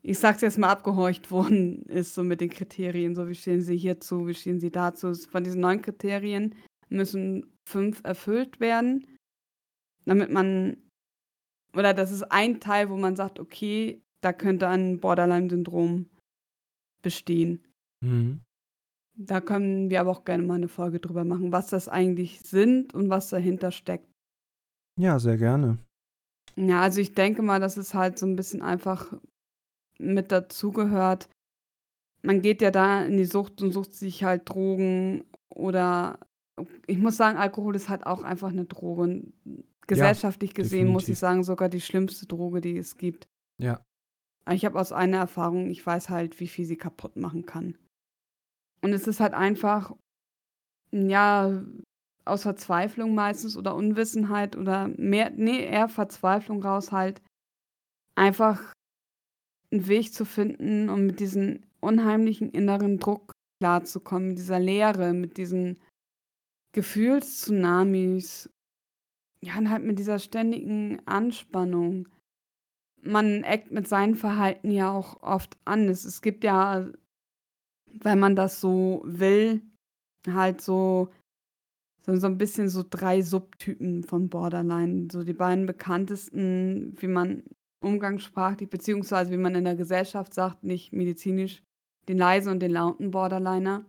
[0.03, 3.77] ich sag's jetzt mal, abgehorcht worden ist, so mit den Kriterien, so wie stehen sie
[3.77, 5.13] hierzu, wie stehen sie dazu.
[5.13, 6.55] Von diesen neun Kriterien
[6.89, 9.05] müssen fünf erfüllt werden,
[10.05, 10.77] damit man,
[11.75, 16.07] oder das ist ein Teil, wo man sagt, okay, da könnte ein Borderline-Syndrom
[17.01, 17.63] bestehen.
[18.03, 18.41] Mhm.
[19.17, 22.93] Da können wir aber auch gerne mal eine Folge drüber machen, was das eigentlich sind
[22.93, 24.07] und was dahinter steckt.
[24.99, 25.77] Ja, sehr gerne.
[26.55, 29.13] Ja, also ich denke mal, dass es halt so ein bisschen einfach
[30.01, 31.29] mit dazugehört.
[32.21, 36.19] Man geht ja da in die Sucht und sucht sich halt Drogen oder
[36.87, 39.01] ich muss sagen, Alkohol ist halt auch einfach eine Droge.
[39.01, 39.33] Und
[39.87, 41.19] gesellschaftlich gesehen muss ich definitiv.
[41.19, 43.27] sagen, sogar die schlimmste Droge, die es gibt.
[43.57, 43.81] Ja.
[44.49, 47.77] Ich habe aus einer Erfahrung, ich weiß halt, wie viel sie kaputt machen kann.
[48.81, 49.95] Und es ist halt einfach,
[50.91, 51.63] ja,
[52.25, 57.21] aus Verzweiflung meistens oder Unwissenheit oder mehr, nee, eher Verzweiflung raus halt,
[58.15, 58.73] einfach
[59.71, 65.37] einen Weg zu finden, um mit diesem unheimlichen inneren Druck klarzukommen, mit dieser Leere, mit
[65.37, 65.79] diesen
[66.73, 68.49] Gefühlstsunamis,
[69.43, 72.07] ja, und halt mit dieser ständigen Anspannung.
[73.01, 75.89] Man eckt mit seinem Verhalten ja auch oft an.
[75.89, 76.87] Es, es gibt ja,
[77.91, 79.61] wenn man das so will,
[80.27, 81.09] halt so,
[82.05, 85.07] so, so ein bisschen so drei Subtypen von Borderline.
[85.11, 87.43] So die beiden bekanntesten, wie man
[87.81, 91.63] umgangssprachlich, beziehungsweise wie man in der Gesellschaft sagt, nicht medizinisch,
[92.07, 93.85] den leisen und den lauten Borderliner.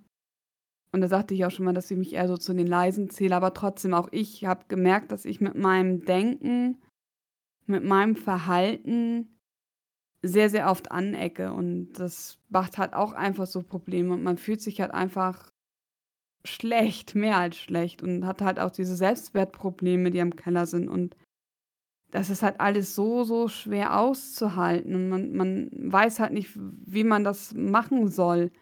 [0.93, 3.09] Und da sagte ich auch schon mal, dass ich mich eher so zu den leisen
[3.09, 6.82] zähle, aber trotzdem auch ich habe gemerkt, dass ich mit meinem Denken,
[7.66, 9.38] mit meinem Verhalten
[10.22, 11.53] sehr, sehr oft anecke.
[11.53, 14.12] Und das macht halt auch einfach so Probleme.
[14.14, 15.51] Und man fühlt sich halt einfach
[16.45, 18.03] schlecht, mehr als schlecht.
[18.03, 20.88] Und hat halt auch diese Selbstwertprobleme, die am Keller sind.
[20.88, 21.16] Und
[22.12, 24.94] das ist halt alles so, so schwer auszuhalten.
[24.94, 28.52] Und man, man weiß halt nicht, wie man das machen soll.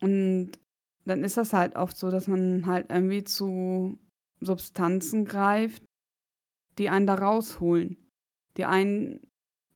[0.00, 0.58] Und
[1.04, 3.98] dann ist das halt oft so, dass man halt irgendwie zu
[4.40, 5.84] Substanzen greift,
[6.76, 7.96] die einen da rausholen,
[8.56, 9.20] die einen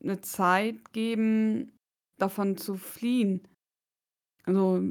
[0.03, 1.73] eine Zeit geben,
[2.19, 3.47] davon zu fliehen.
[4.45, 4.83] Also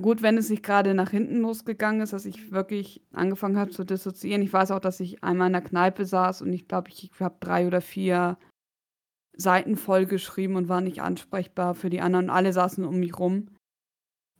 [0.00, 3.84] gut, wenn es sich gerade nach hinten losgegangen ist, dass ich wirklich angefangen habe zu
[3.84, 4.42] dissoziieren.
[4.42, 7.36] Ich weiß auch, dass ich einmal in der Kneipe saß und ich glaube, ich habe
[7.40, 8.38] drei oder vier
[9.36, 12.30] Seiten voll geschrieben und war nicht ansprechbar für die anderen.
[12.30, 13.46] Alle saßen um mich rum.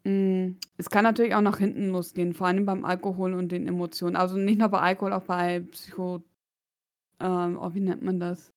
[0.04, 4.16] Hm, es kann natürlich auch nach hinten losgehen, vor allem beim Alkohol und den Emotionen.
[4.16, 6.22] Also nicht nur bei Alkohol, auch bei Psycho
[7.20, 8.52] ähm, oh, wie nennt man das?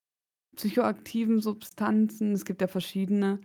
[0.56, 2.32] Psychoaktiven Substanzen.
[2.32, 3.40] Es gibt ja verschiedene.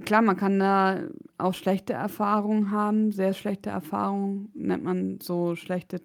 [0.00, 6.00] Klar, man kann da auch schlechte Erfahrungen haben, sehr schlechte Erfahrungen, nennt man so schlechte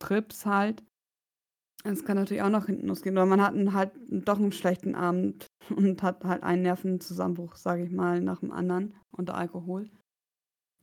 [0.00, 0.82] Trips halt.
[1.84, 5.46] Es kann natürlich auch nach hinten losgehen, oder man hat halt doch einen schlechten Abend
[5.74, 9.88] und hat halt einen Nervenzusammenbruch, sage ich mal, nach dem anderen unter Alkohol.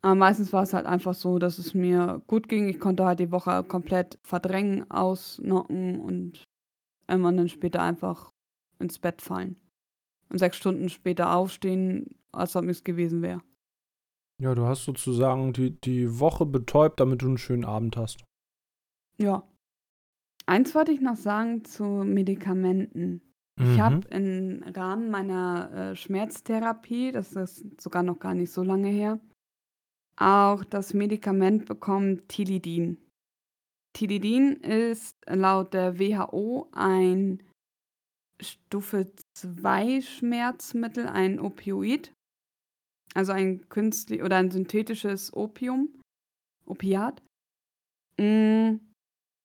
[0.01, 2.69] Aber meistens war es halt einfach so, dass es mir gut ging.
[2.69, 6.43] Ich konnte halt die Woche komplett verdrängen, ausnocken und
[7.07, 8.31] irgendwann dann später einfach
[8.79, 9.55] ins Bett fallen.
[10.29, 13.41] Und sechs Stunden später aufstehen, als ob nichts gewesen wäre.
[14.41, 18.23] Ja, du hast sozusagen die, die Woche betäubt, damit du einen schönen Abend hast.
[19.17, 19.47] Ja.
[20.45, 23.21] Eins wollte ich noch sagen zu Medikamenten.
[23.57, 24.03] Ich habe Mhm.
[24.11, 29.19] im Rahmen meiner äh, Schmerztherapie, das ist sogar noch gar nicht so lange her,
[30.19, 32.97] auch das Medikament bekommen Tilidin.
[33.93, 37.41] Tilidin ist laut der WHO ein
[38.41, 42.11] Stufe 2 Schmerzmittel, ein Opioid,
[43.13, 45.89] also ein künstlich oder ein synthetisches Opium,
[46.65, 47.21] Opiat,
[48.19, 48.79] hm,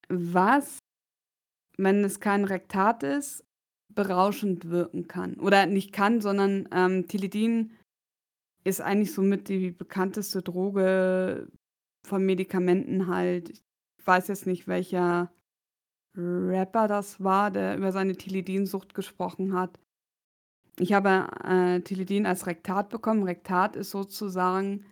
[0.08, 0.78] was,
[1.76, 3.44] wenn es kein Rektat ist,
[3.94, 5.34] berauschend wirken kann.
[5.34, 7.76] Oder nicht kann, sondern ähm, Tilidin
[8.64, 11.48] ist eigentlich somit die bekannteste Droge
[12.06, 13.50] von Medikamenten halt.
[13.50, 15.32] Ich weiß jetzt nicht, welcher
[16.16, 19.78] Rapper das war, der über seine Tilidin-Sucht gesprochen hat.
[20.80, 23.24] Ich habe äh, Tilidin als Rektat bekommen.
[23.24, 24.86] Rektat ist sozusagen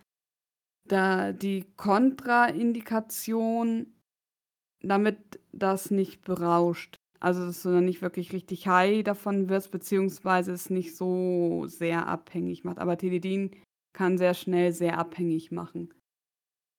[0.85, 3.87] da die Kontraindikation,
[4.81, 6.97] damit das nicht berauscht.
[7.19, 12.05] Also, dass du dann nicht wirklich richtig high davon wirst, beziehungsweise es nicht so sehr
[12.07, 12.77] abhängig macht.
[12.77, 13.49] Aber Tilidin
[13.91, 15.91] kann sehr schnell sehr abhängig machen.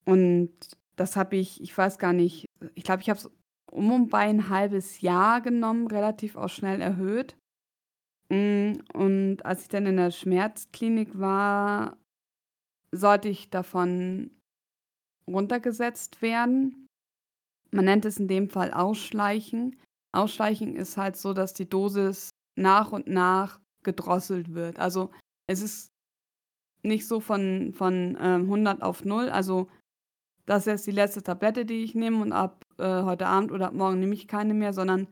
[0.04, 0.52] Und
[0.94, 3.28] das habe ich, ich weiß gar nicht, ich glaube, ich habe es
[3.70, 7.36] um und bei ein halbes Jahr genommen, relativ auch schnell erhöht.
[8.30, 11.96] Mm, und als ich dann in der Schmerzklinik war,
[12.92, 14.30] sollte ich davon
[15.28, 16.86] runtergesetzt werden.
[17.70, 19.76] Man nennt es in dem Fall Ausschleichen.
[20.12, 24.78] Ausschleichen ist halt so, dass die Dosis nach und nach gedrosselt wird.
[24.78, 25.10] Also
[25.46, 25.90] es ist
[26.82, 29.28] nicht so von, von ähm, 100 auf 0.
[29.28, 29.68] Also
[30.46, 33.68] das ist jetzt die letzte Tablette, die ich nehme und ab äh, heute Abend oder
[33.68, 35.06] ab morgen nehme ich keine mehr, sondern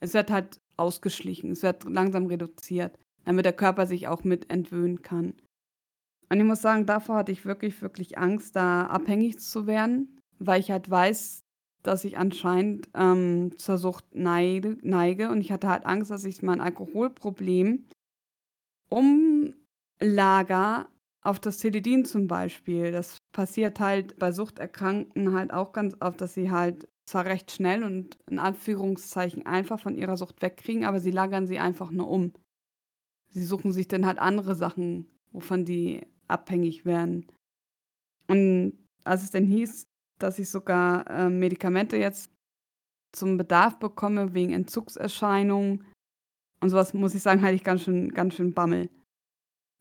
[0.00, 1.52] es wird halt ausgeschlichen.
[1.52, 5.34] Es wird langsam reduziert, damit der Körper sich auch mit entwöhnen kann.
[6.30, 10.60] Und ich muss sagen, davor hatte ich wirklich, wirklich Angst, da abhängig zu werden, weil
[10.60, 11.42] ich halt weiß,
[11.82, 15.30] dass ich anscheinend ähm, zur Sucht neige.
[15.30, 17.86] Und ich hatte halt Angst, dass ich mein Alkoholproblem
[18.90, 20.88] umlager
[21.22, 22.92] auf das Teledin zum Beispiel.
[22.92, 27.82] Das passiert halt bei Suchterkrankten halt auch ganz oft, dass sie halt zwar recht schnell
[27.82, 32.32] und in Anführungszeichen einfach von ihrer Sucht wegkriegen, aber sie lagern sie einfach nur um.
[33.28, 37.26] Sie suchen sich dann halt andere Sachen, wovon die abhängig werden.
[38.28, 39.86] Und als es dann hieß,
[40.18, 42.30] dass ich sogar äh, Medikamente jetzt
[43.12, 45.84] zum Bedarf bekomme wegen Entzugserscheinungen
[46.60, 48.88] und sowas, muss ich sagen, halte ich ganz schön, ganz schön Bammel.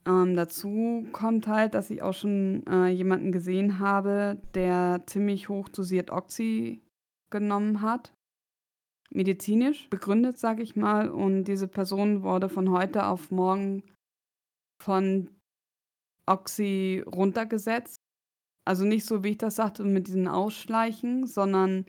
[0.07, 5.69] Ähm, dazu kommt halt, dass ich auch schon äh, jemanden gesehen habe, der ziemlich hoch
[5.69, 6.82] dosiert Oxy
[7.30, 8.13] genommen hat.
[9.11, 11.09] Medizinisch begründet, sage ich mal.
[11.09, 13.84] Und diese Person wurde von heute auf morgen
[14.82, 15.30] von
[16.25, 17.97] Oxy runtergesetzt.
[18.65, 21.86] Also nicht so, wie ich das sagte, mit diesen Ausschleichen, sondern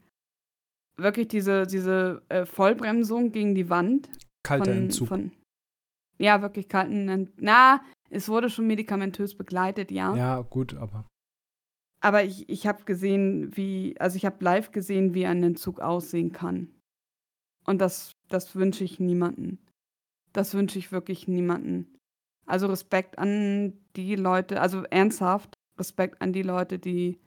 [0.96, 4.08] wirklich diese, diese äh, Vollbremsung gegen die Wand.
[4.42, 5.08] Kalter von, Entzug.
[5.08, 5.32] Von,
[6.18, 7.34] ja, wirklich kalten Entzug.
[7.38, 10.14] Na, es wurde schon medikamentös begleitet, ja.
[10.16, 11.06] Ja, gut, aber.
[12.00, 16.32] Aber ich, ich habe gesehen, wie, also ich habe live gesehen, wie ein Entzug aussehen
[16.32, 16.74] kann.
[17.66, 19.58] Und das, das wünsche ich niemanden.
[20.32, 21.98] Das wünsche ich wirklich niemanden.
[22.46, 27.18] Also Respekt an die Leute, also ernsthaft Respekt an die Leute, die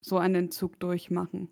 [0.00, 1.48] so einen Entzug durchmachen.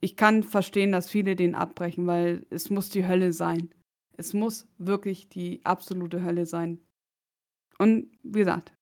[0.00, 3.70] Ich kann verstehen, dass viele den abbrechen, weil es muss die Hölle sein.
[4.16, 6.80] Es muss wirklich die absolute Hölle sein.
[7.78, 8.72] Und wie gesagt,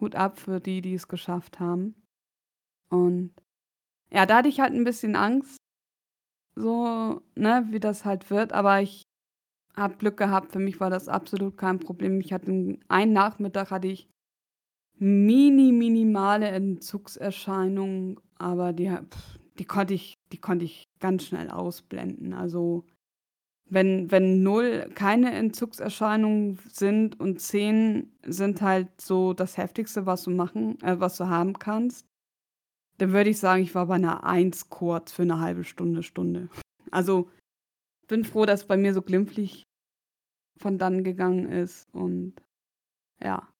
[0.00, 1.94] Hut ab für die, die es geschafft haben.
[2.90, 3.32] Und
[4.12, 5.58] ja, da hatte ich halt ein bisschen Angst,
[6.56, 9.02] so, ne, wie das halt wird, aber ich
[9.76, 10.52] habe Glück gehabt.
[10.52, 12.20] Für mich war das absolut kein Problem.
[12.20, 14.08] Ich hatte einen Nachmittag hatte ich
[14.98, 18.92] mini minimale Entzugserscheinungen, aber die
[19.58, 22.32] die konnte ich die konnte ich ganz schnell ausblenden.
[22.34, 22.84] Also,
[23.68, 30.30] wenn wenn 0 keine Entzugserscheinungen sind und 10 sind halt so das Heftigste, was du
[30.30, 32.06] machen äh, was du haben kannst,
[32.98, 36.48] dann würde ich sagen, ich war bei einer 1 kurz für eine halbe Stunde, Stunde.
[36.90, 37.30] Also,
[38.08, 39.64] bin froh, dass bei mir so glimpflich
[40.58, 42.34] von dann gegangen ist und
[43.22, 43.52] ja.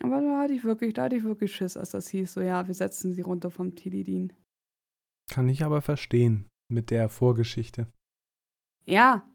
[0.00, 2.66] Aber da hatte ich wirklich, da hatte ich wirklich Schiss, als das hieß, so ja,
[2.66, 4.32] wir setzen sie runter vom Tilidin.
[5.30, 7.88] Kann ich aber verstehen mit der Vorgeschichte.
[8.86, 9.28] Ja,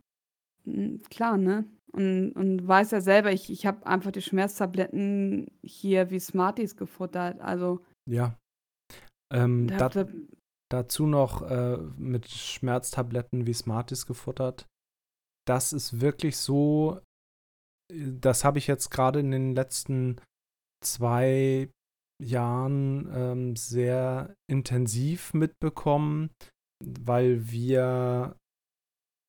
[1.09, 1.69] klar, ne?
[1.91, 7.39] Und, und weiß ja selber, ich, ich habe einfach die Schmerztabletten hier wie Smarties gefuttert.
[7.39, 7.85] Also.
[8.09, 8.39] Ja.
[9.33, 10.07] Ähm, da, da,
[10.69, 14.67] dazu noch äh, mit Schmerztabletten wie Smarties gefuttert
[15.45, 17.01] das ist wirklich so,
[17.91, 20.21] das habe ich jetzt gerade in den letzten
[20.83, 21.69] zwei
[22.21, 26.29] Jahren ähm, sehr intensiv mitbekommen,
[26.83, 28.35] weil wir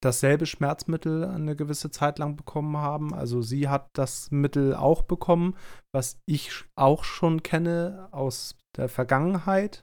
[0.03, 3.15] dasselbe Schmerzmittel eine gewisse Zeit lang bekommen haben.
[3.15, 5.57] Also sie hat das Mittel auch bekommen,
[5.95, 9.83] was ich auch schon kenne aus der Vergangenheit.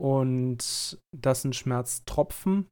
[0.00, 2.68] Und das sind Schmerztropfen.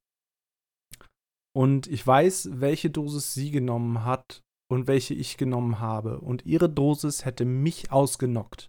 [1.54, 6.20] Und ich weiß, welche Dosis sie genommen hat und welche ich genommen habe.
[6.20, 8.68] Und ihre Dosis hätte mich ausgenockt.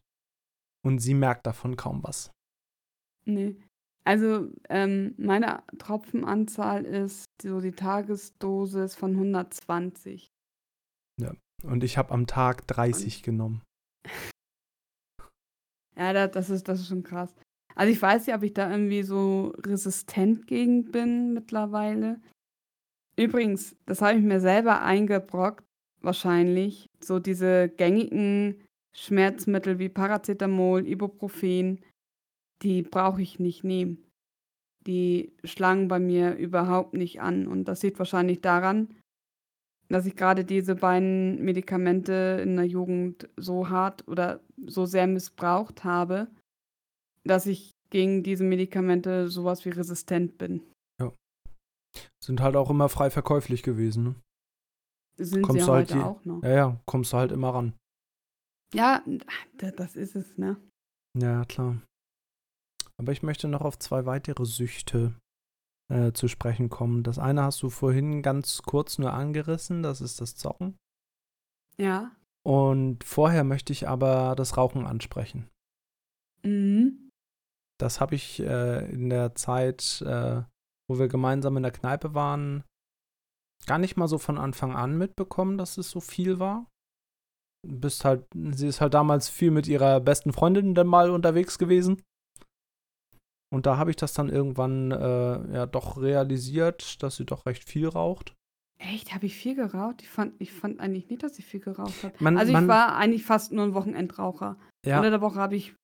[0.86, 2.32] Und sie merkt davon kaum was.
[3.26, 3.55] Nee.
[4.03, 10.28] Also ähm, meine Tropfenanzahl ist so die Tagesdosis von 120.
[11.18, 11.34] Ja.
[11.64, 13.62] Und ich habe am Tag 30 und genommen.
[15.95, 17.34] ja, das ist, das ist schon krass.
[17.76, 22.20] Also ich weiß nicht, ob ich da irgendwie so resistent gegen bin mittlerweile.
[23.17, 25.63] Übrigens, das habe ich mir selber eingebrockt,
[26.01, 26.88] wahrscheinlich.
[27.01, 28.63] So diese gängigen
[28.95, 31.82] Schmerzmittel wie Paracetamol, Ibuprofen,
[32.61, 34.05] die brauche ich nicht nehmen.
[34.88, 37.47] Die schlagen bei mir überhaupt nicht an.
[37.47, 38.95] Und das liegt wahrscheinlich daran,
[39.89, 45.84] dass ich gerade diese beiden Medikamente in der Jugend so hart oder so sehr missbraucht
[45.84, 46.28] habe,
[47.24, 50.61] dass ich gegen diese Medikamente sowas wie resistent bin.
[51.01, 51.11] Ja.
[52.24, 54.15] Sind halt auch immer frei verkäuflich gewesen, ne?
[55.17, 56.43] Sind kommst sie halt je, auch noch.
[56.43, 57.74] Ja, ja, kommst du halt immer ran.
[58.74, 59.03] Ja,
[59.57, 60.55] das ist es, ne?
[61.17, 61.82] Ja, klar.
[62.97, 65.15] Aber ich möchte noch auf zwei weitere Süchte
[65.91, 67.03] äh, zu sprechen kommen.
[67.03, 70.78] Das eine hast du vorhin ganz kurz nur angerissen, das ist das Zocken.
[71.78, 72.15] Ja.
[72.45, 75.49] Und vorher möchte ich aber das Rauchen ansprechen.
[76.43, 77.09] Mhm
[77.80, 80.43] das habe ich äh, in der Zeit, äh,
[80.89, 82.63] wo wir gemeinsam in der Kneipe waren,
[83.65, 86.67] gar nicht mal so von Anfang an mitbekommen, dass es so viel war.
[87.67, 92.01] Bist halt, sie ist halt damals viel mit ihrer besten Freundin dann mal unterwegs gewesen.
[93.51, 97.63] Und da habe ich das dann irgendwann äh, ja doch realisiert, dass sie doch recht
[97.63, 98.36] viel raucht.
[98.80, 99.13] Echt?
[99.13, 100.01] Habe ich viel geraucht?
[100.01, 102.38] Ich fand, ich fand eigentlich nicht, dass ich viel geraucht habe.
[102.38, 104.57] also ich war eigentlich fast nur ein Wochenendraucher.
[104.86, 104.97] Ja.
[104.97, 105.75] Unter der Woche habe ich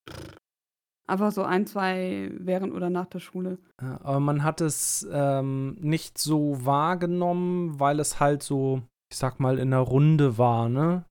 [1.07, 3.59] Einfach so ein, zwei während oder nach der Schule.
[3.77, 8.81] Aber man hat es ähm, nicht so wahrgenommen, weil es halt so,
[9.11, 11.05] ich sag mal, in der Runde war, ne?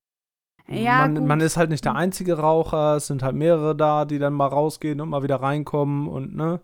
[0.66, 1.99] Ja, man, man, ist halt nicht der mhm.
[1.99, 6.09] einzige Raucher, es sind halt mehrere da, die dann mal rausgehen und mal wieder reinkommen
[6.09, 6.61] und ne.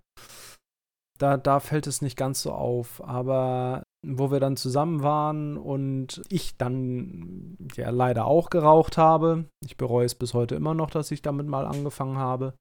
[1.19, 3.07] Da, da fällt es nicht ganz so auf.
[3.07, 9.77] Aber wo wir dann zusammen waren und ich dann ja leider auch geraucht habe, ich
[9.77, 12.55] bereue es bis heute immer noch, dass ich damit mal angefangen habe,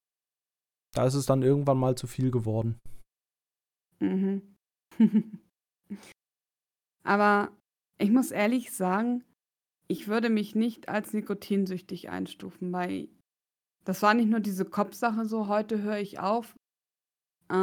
[0.93, 2.79] da ist es dann irgendwann mal zu viel geworden.
[3.99, 4.55] Mhm.
[7.03, 7.51] Aber
[7.97, 9.23] ich muss ehrlich sagen,
[9.87, 13.09] ich würde mich nicht als nikotinsüchtig einstufen, weil
[13.85, 16.55] das war nicht nur diese Kopfsache so, heute höre ich auf.
[17.49, 17.53] Äh,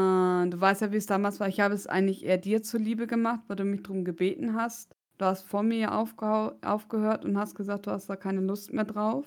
[0.49, 1.49] du weißt ja, wie es damals war.
[1.49, 4.93] Ich habe es eigentlich eher dir zuliebe gemacht, weil du mich darum gebeten hast.
[5.19, 9.25] Du hast vor mir aufgehört und hast gesagt, du hast da keine Lust mehr drauf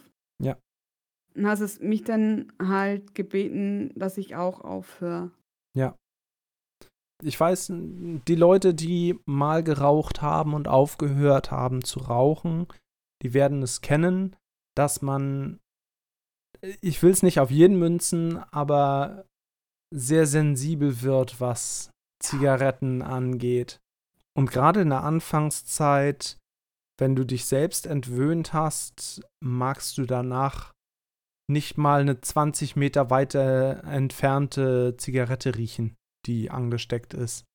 [1.47, 5.31] hast es mich dann halt gebeten, dass ich auch aufhöre.
[5.75, 5.95] Ja.
[7.21, 12.67] Ich weiß, die Leute, die mal geraucht haben und aufgehört haben zu rauchen,
[13.21, 14.35] die werden es kennen,
[14.75, 15.59] dass man,
[16.81, 19.25] ich will es nicht auf jeden münzen, aber
[19.93, 23.79] sehr sensibel wird, was Zigaretten angeht.
[24.37, 26.37] Und gerade in der Anfangszeit,
[26.97, 30.73] wenn du dich selbst entwöhnt hast, magst du danach
[31.49, 35.95] nicht mal eine 20 Meter weiter entfernte Zigarette riechen,
[36.25, 37.45] die angesteckt ist.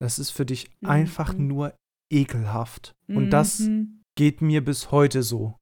[0.00, 0.88] Das ist für dich mhm.
[0.88, 1.74] einfach nur
[2.10, 2.94] ekelhaft.
[3.06, 3.16] Mhm.
[3.16, 4.02] Und das mhm.
[4.16, 5.56] geht mir bis heute so.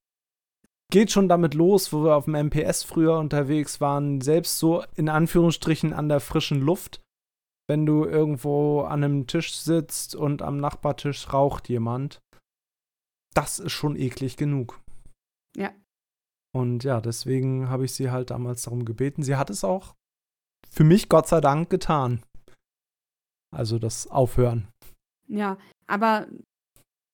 [0.91, 5.09] Geht schon damit los, wo wir auf dem MPS früher unterwegs waren, selbst so in
[5.09, 7.03] Anführungsstrichen an der frischen Luft.
[7.69, 12.21] Wenn du irgendwo an einem Tisch sitzt und am Nachbartisch raucht jemand,
[13.35, 14.81] das ist schon eklig genug.
[16.53, 19.23] Und ja, deswegen habe ich sie halt damals darum gebeten.
[19.23, 19.95] Sie hat es auch
[20.69, 22.23] für mich Gott sei Dank getan.
[23.51, 24.69] Also das Aufhören.
[25.27, 26.27] Ja, aber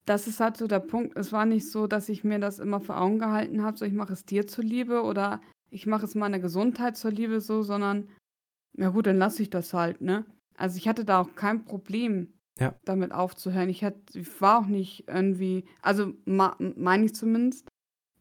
[0.07, 1.17] das ist halt so der Punkt.
[1.17, 3.93] Es war nicht so, dass ich mir das immer vor Augen gehalten habe, so ich
[3.93, 8.09] mache es dir zuliebe oder ich mache es meiner Gesundheit zuliebe so, sondern
[8.77, 10.25] ja gut, dann lasse ich das halt, ne?
[10.57, 12.75] Also ich hatte da auch kein Problem, ja.
[12.85, 13.69] damit aufzuhören.
[13.69, 17.69] Ich, hat, ich war auch nicht irgendwie, also meine ich zumindest,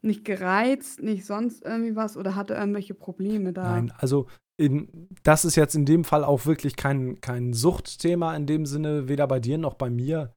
[0.04, 3.62] nicht gereizt, nicht sonst irgendwie was oder hatte irgendwelche Probleme da?
[3.62, 8.46] Nein, also in, das ist jetzt in dem Fall auch wirklich kein, kein Suchtthema in
[8.46, 10.32] dem Sinne, weder bei dir noch bei mir.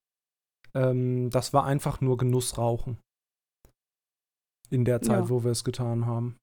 [0.74, 2.97] Ähm, das war einfach nur Genussrauchen.
[4.70, 5.30] In der Zeit, ja.
[5.30, 6.38] wo wir es getan haben.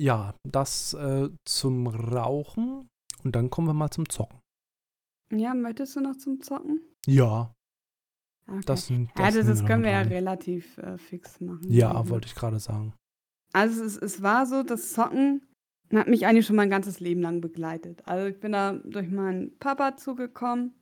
[0.00, 2.88] Ja, das äh, zum Rauchen
[3.22, 4.40] und dann kommen wir mal zum Zocken.
[5.32, 6.80] Ja, möchtest du noch zum Zocken?
[7.06, 7.54] Ja,
[8.46, 8.60] Okay.
[8.66, 11.70] Das, das, also das können wir ja relativ äh, fix machen.
[11.70, 12.92] Ja, also wollte ich gerade sagen.
[13.52, 15.46] Also es, es war so, das Zocken
[15.94, 18.02] hat mich eigentlich schon mein ganzes Leben lang begleitet.
[18.06, 20.74] Also ich bin da durch meinen Papa zugekommen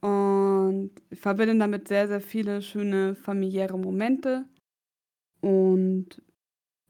[0.00, 4.44] und ich verbinde damit sehr, sehr viele schöne familiäre Momente.
[5.40, 6.22] Und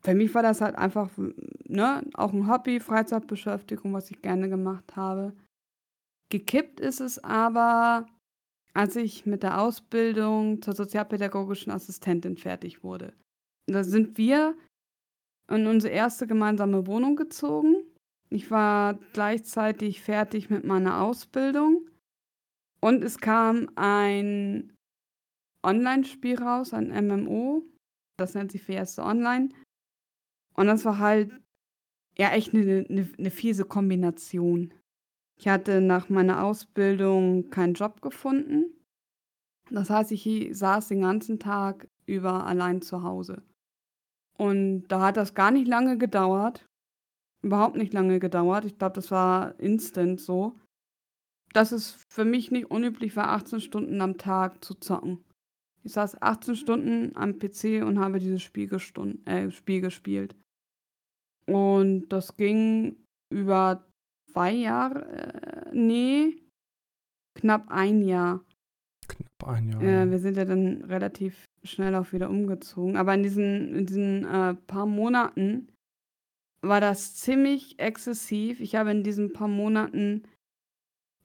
[0.01, 1.11] für mich war das halt einfach
[1.65, 5.33] ne, auch ein Hobby, Freizeitbeschäftigung, was ich gerne gemacht habe.
[6.31, 8.07] Gekippt ist es aber
[8.75, 13.13] als ich mit der Ausbildung zur sozialpädagogischen Assistentin fertig wurde.
[13.67, 14.57] Da sind wir
[15.51, 17.77] in unsere erste gemeinsame Wohnung gezogen.
[18.31, 21.89] Ich war gleichzeitig fertig mit meiner Ausbildung
[22.81, 24.75] und es kam ein
[25.65, 27.63] Online-Spiel raus, ein MMO.
[28.19, 29.49] Das nennt sich Fiesta Online.
[30.55, 31.33] Und das war halt
[32.17, 34.75] ja echt eine, eine, eine fiese Kombination.
[35.39, 38.75] Ich hatte nach meiner Ausbildung keinen Job gefunden.
[39.71, 43.43] Das heißt, ich saß den ganzen Tag über allein zu Hause.
[44.37, 46.67] Und da hat das gar nicht lange gedauert.
[47.43, 48.65] Überhaupt nicht lange gedauert.
[48.65, 50.59] Ich glaube, das war instant so.
[51.53, 55.25] Dass es für mich nicht unüblich war, 18 Stunden am Tag zu zocken.
[55.85, 58.71] Ich saß 18 Stunden am PC und habe dieses Spiel,
[59.25, 60.35] äh, Spiel gespielt.
[61.47, 62.97] Und das ging
[63.31, 63.88] über
[64.39, 66.37] zwei Jahre, äh, nee,
[67.35, 68.45] knapp ein Jahr.
[69.09, 69.83] Knapp ein Jahr.
[69.83, 72.97] Äh, wir sind ja dann relativ schnell auch wieder umgezogen.
[72.97, 75.73] Aber in diesen, in diesen äh, paar Monaten
[76.63, 78.61] war das ziemlich exzessiv.
[78.61, 80.23] Ich habe in diesen paar Monaten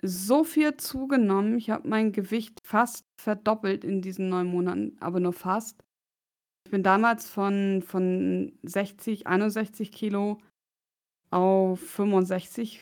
[0.01, 1.55] so viel zugenommen.
[1.59, 5.83] Ich habe mein Gewicht fast verdoppelt in diesen neun Monaten, aber nur fast.
[6.65, 10.41] Ich bin damals von, von 60, 61 Kilo
[11.29, 12.81] auf 65,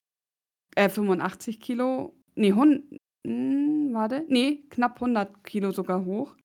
[0.75, 6.35] äh, 85 Kilo, nee, 100, mh, hm, warte, nee, knapp 100 Kilo sogar hoch.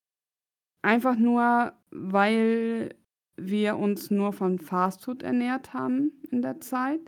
[0.83, 2.95] Einfach nur, weil
[3.37, 7.01] wir uns nur von Fastfood ernährt haben in der Zeit.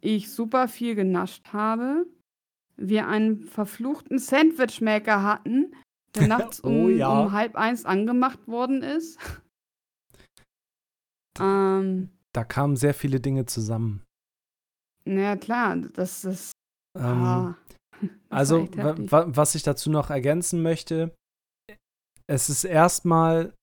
[0.00, 2.06] Ich super viel genascht habe.
[2.76, 5.74] Wir einen verfluchten Sandwichmaker hatten,
[6.14, 7.08] der nachts oh um, oh, ja.
[7.08, 9.18] um halb eins angemacht worden ist.
[11.38, 14.02] ähm, da kamen sehr viele Dinge zusammen.
[15.04, 16.52] Ja, klar, das ist.
[16.98, 17.56] Ähm, ah,
[18.30, 21.14] also, was ich dazu noch ergänzen möchte,
[22.26, 23.54] es ist erstmal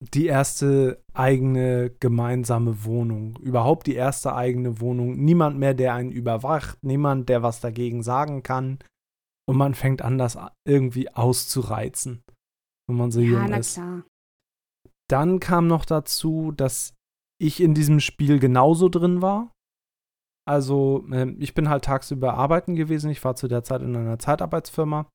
[0.00, 3.36] die erste eigene gemeinsame Wohnung.
[3.40, 5.16] Überhaupt die erste eigene Wohnung.
[5.16, 8.78] Niemand mehr, der einen überwacht, niemand, der was dagegen sagen kann.
[9.48, 12.22] Und man fängt an, das irgendwie auszureizen,
[12.88, 13.74] wenn man so ja, jung ist.
[13.74, 14.04] Klar.
[15.08, 16.94] Dann kam noch dazu, dass
[17.40, 19.52] ich in diesem Spiel genauso drin war.
[20.46, 23.10] Also, äh, ich bin halt tagsüber arbeiten gewesen.
[23.10, 25.06] Ich war zu der Zeit in einer Zeitarbeitsfirma.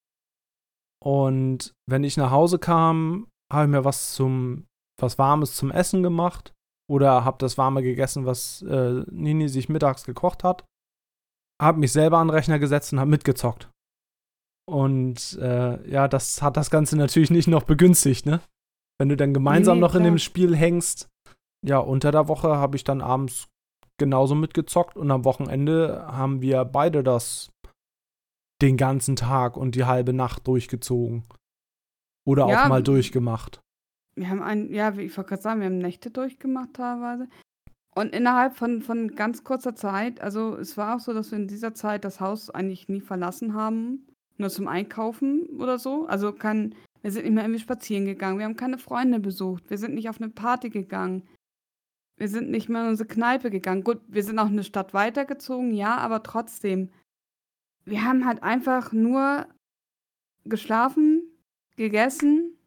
[1.04, 4.68] Und wenn ich nach Hause kam, habe ich mir was zum
[5.02, 6.54] was Warmes zum Essen gemacht
[6.90, 10.64] oder habe das Warme gegessen, was äh, Nini sich mittags gekocht hat.
[11.62, 13.70] Habe mich selber an den Rechner gesetzt und habe mitgezockt.
[14.68, 18.42] Und äh, ja, das hat das Ganze natürlich nicht noch begünstigt, ne?
[19.00, 21.10] Wenn du dann gemeinsam nee, noch in dem Spiel hängst.
[21.66, 23.48] Ja, unter der Woche habe ich dann abends
[24.02, 27.52] genauso mitgezockt und am Wochenende haben wir beide das
[28.64, 31.24] den ganzen Tag und die halbe Nacht durchgezogen.
[32.26, 33.62] Oder ja, auch mal durchgemacht.
[34.16, 37.28] Wir haben ein, ja, ich wollte gerade sagen, wir haben Nächte durchgemacht teilweise.
[37.94, 41.48] Und innerhalb von, von ganz kurzer Zeit, also es war auch so, dass wir in
[41.48, 46.08] dieser Zeit das Haus eigentlich nie verlassen haben, nur zum Einkaufen oder so.
[46.08, 46.74] Also kein,
[47.04, 50.10] wir sind nicht mehr irgendwie spazieren gegangen, wir haben keine Freunde besucht, wir sind nicht
[50.10, 51.24] auf eine Party gegangen,
[52.18, 53.84] wir sind nicht mehr in unsere Kneipe gegangen.
[53.84, 56.90] Gut, wir sind auch eine Stadt weitergezogen, ja, aber trotzdem,
[57.86, 59.48] wir haben halt einfach nur
[60.46, 61.24] geschlafen,
[61.76, 62.58] gegessen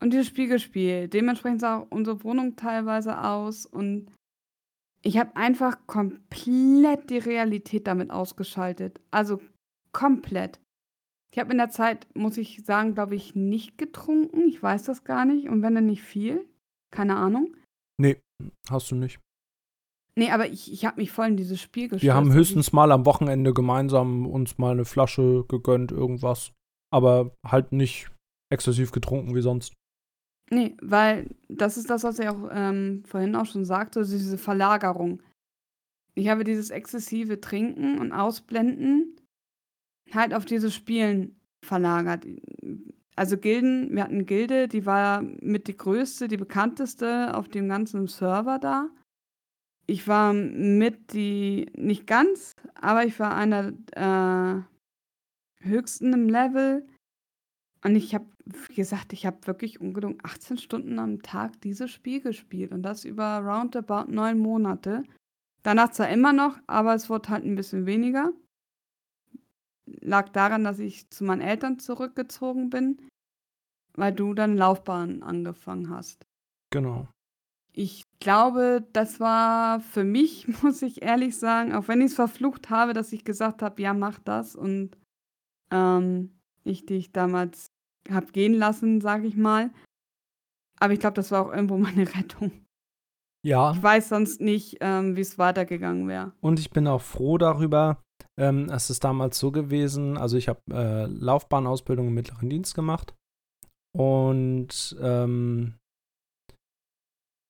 [0.00, 1.12] und dieses Spiel gespielt.
[1.14, 4.10] Dementsprechend sah auch unsere Wohnung teilweise aus und
[5.02, 9.00] ich habe einfach komplett die Realität damit ausgeschaltet.
[9.10, 9.40] Also
[9.92, 10.60] komplett.
[11.32, 14.48] Ich habe in der Zeit, muss ich sagen, glaube ich, nicht getrunken.
[14.48, 15.48] Ich weiß das gar nicht.
[15.48, 16.46] Und wenn dann nicht viel.
[16.90, 17.56] Keine Ahnung.
[17.98, 18.20] Nee,
[18.68, 19.20] hast du nicht.
[20.16, 22.02] Nee, aber ich, ich habe mich voll in dieses Spiel gestellt.
[22.02, 26.52] Wir haben höchstens mal am Wochenende gemeinsam uns mal eine Flasche gegönnt, irgendwas.
[26.92, 28.10] Aber halt nicht
[28.52, 29.74] exzessiv getrunken wie sonst.
[30.50, 34.36] Nee, weil das ist das, was ich auch ähm, vorhin auch schon sagte, also diese
[34.36, 35.22] Verlagerung.
[36.16, 39.16] Ich habe dieses exzessive Trinken und Ausblenden
[40.12, 42.26] halt auf dieses Spielen verlagert.
[43.16, 48.06] Also Gilden, wir hatten Gilde, die war mit die größte, die bekannteste auf dem ganzen
[48.06, 48.88] Server da.
[49.86, 54.62] Ich war mit die, nicht ganz, aber ich war einer äh,
[55.66, 56.86] höchsten im Level.
[57.84, 58.26] Und ich habe,
[58.68, 63.04] wie gesagt, ich habe wirklich ungelogen 18 Stunden am Tag dieses Spiel gespielt und das
[63.04, 65.02] über roundabout neun Monate.
[65.62, 68.32] Danach zwar immer noch, aber es wurde halt ein bisschen weniger.
[70.00, 72.98] Lag daran, dass ich zu meinen Eltern zurückgezogen bin,
[73.94, 76.26] weil du dann Laufbahn angefangen hast.
[76.70, 77.08] Genau.
[77.72, 82.70] Ich glaube, das war für mich, muss ich ehrlich sagen, auch wenn ich es verflucht
[82.70, 84.96] habe, dass ich gesagt habe, ja, mach das und
[85.70, 87.70] ähm, ich dich damals
[88.10, 89.70] habe gehen lassen, sage ich mal.
[90.78, 92.52] Aber ich glaube, das war auch irgendwo meine Rettung.
[93.42, 93.72] Ja.
[93.72, 96.32] Ich weiß sonst nicht, ähm, wie es weitergegangen wäre.
[96.40, 98.02] Und ich bin auch froh darüber.
[98.38, 103.14] Ähm, es ist damals so gewesen, also ich habe äh, Laufbahnausbildung im mittleren Dienst gemacht.
[103.96, 105.74] Und ähm,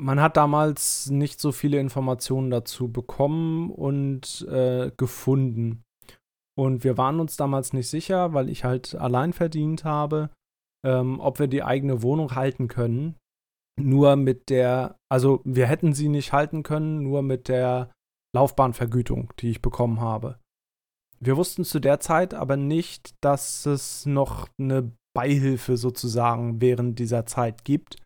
[0.01, 5.85] man hat damals nicht so viele Informationen dazu bekommen und äh, gefunden.
[6.59, 10.31] Und wir waren uns damals nicht sicher, weil ich halt allein verdient habe,
[10.85, 13.17] ähm, ob wir die eigene Wohnung halten können.
[13.79, 17.93] Nur mit der, also wir hätten sie nicht halten können, nur mit der
[18.35, 20.40] Laufbahnvergütung, die ich bekommen habe.
[21.23, 27.27] Wir wussten zu der Zeit aber nicht, dass es noch eine Beihilfe sozusagen während dieser
[27.27, 27.97] Zeit gibt.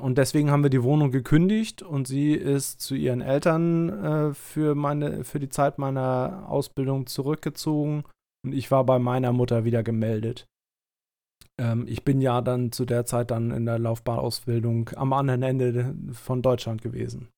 [0.00, 4.74] Und deswegen haben wir die Wohnung gekündigt und sie ist zu ihren Eltern äh, für,
[4.74, 8.04] meine, für die Zeit meiner Ausbildung zurückgezogen
[8.44, 10.46] und ich war bei meiner Mutter wieder gemeldet.
[11.58, 15.94] Ähm, ich bin ja dann zu der Zeit dann in der Laufbahnausbildung am anderen Ende
[16.12, 17.28] von Deutschland gewesen.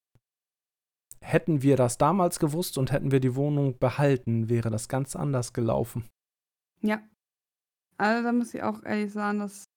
[1.20, 5.52] Hätten wir das damals gewusst und hätten wir die Wohnung behalten, wäre das ganz anders
[5.52, 6.08] gelaufen.
[6.80, 7.00] Ja.
[7.96, 9.68] Also da muss ich auch ehrlich sagen, dass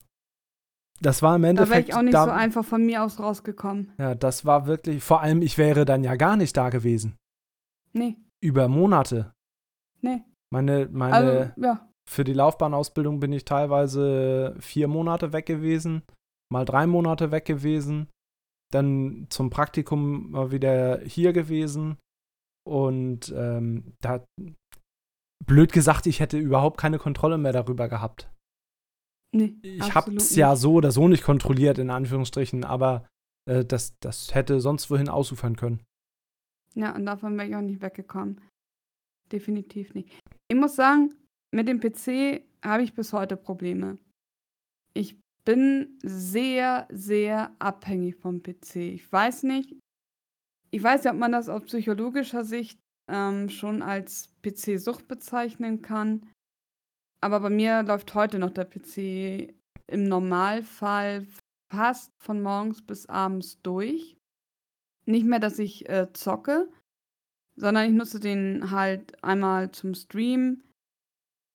[1.02, 1.72] das war im Endeffekt.
[1.72, 3.92] Da wäre ich auch nicht da, so einfach von mir aus rausgekommen.
[3.98, 5.04] Ja, das war wirklich.
[5.04, 7.18] Vor allem, ich wäre dann ja gar nicht da gewesen.
[7.92, 8.18] Nee.
[8.40, 9.34] Über Monate.
[10.02, 10.24] Nee.
[10.52, 11.14] Meine, meine.
[11.14, 11.88] Also, ja.
[12.08, 16.04] Für die Laufbahnausbildung bin ich teilweise vier Monate weg gewesen,
[16.52, 18.10] mal drei Monate weg gewesen,
[18.72, 21.98] dann zum Praktikum mal wieder hier gewesen
[22.68, 24.26] und ähm, da
[25.46, 28.30] blöd gesagt, ich hätte überhaupt keine Kontrolle mehr darüber gehabt.
[29.34, 33.08] Nee, ich habe es ja so oder so nicht kontrolliert, in Anführungsstrichen, aber
[33.50, 35.84] äh, das, das hätte sonst wohin ausufern können.
[36.76, 38.42] Ja, und davon wäre ich auch nicht weggekommen.
[39.32, 40.10] Definitiv nicht.
[40.50, 41.14] Ich muss sagen,
[41.54, 43.98] mit dem PC habe ich bis heute Probleme.
[44.94, 48.76] Ich bin sehr, sehr abhängig vom PC.
[48.78, 49.76] Ich weiß nicht,
[50.72, 52.80] ich weiß ja, ob man das aus psychologischer Sicht
[53.10, 56.30] ähm, schon als PC-Sucht bezeichnen kann.
[57.22, 59.54] Aber bei mir läuft heute noch der PC
[59.88, 61.28] im Normalfall
[61.72, 64.18] fast von morgens bis abends durch.
[65.06, 66.72] Nicht mehr, dass ich äh, zocke,
[67.56, 70.64] sondern ich nutze den halt einmal zum Stream,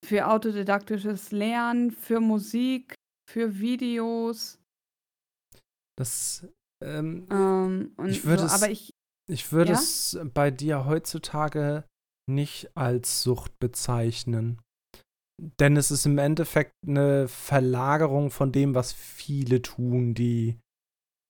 [0.04, 2.94] für autodidaktisches Lernen, für Musik,
[3.28, 4.58] für Videos.
[5.98, 6.46] Das,
[6.82, 8.90] ähm, ähm ich würde so, es, ich,
[9.28, 9.78] ich würde ja?
[9.78, 11.84] es bei dir heutzutage
[12.28, 14.60] nicht als Sucht bezeichnen.
[15.60, 20.58] Denn es ist im Endeffekt eine Verlagerung von dem, was viele tun, die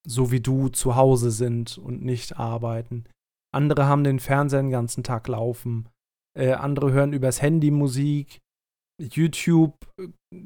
[0.06, 3.04] so wie du zu Hause sind und nicht arbeiten.
[3.52, 5.88] Andere haben den Fernseher den ganzen Tag laufen.
[6.38, 8.38] Äh, andere hören übers Handy Musik.
[9.00, 9.74] YouTube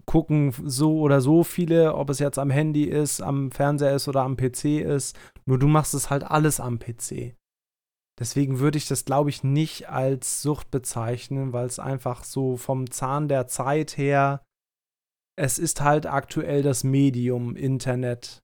[0.06, 4.22] gucken so oder so viele, ob es jetzt am Handy ist, am Fernseher ist oder
[4.22, 5.18] am PC ist.
[5.46, 7.34] Nur du machst es halt alles am PC.
[8.18, 12.90] Deswegen würde ich das, glaube ich, nicht als Sucht bezeichnen, weil es einfach so vom
[12.90, 14.42] Zahn der Zeit her,
[15.38, 18.40] es ist halt aktuell das Medium Internet.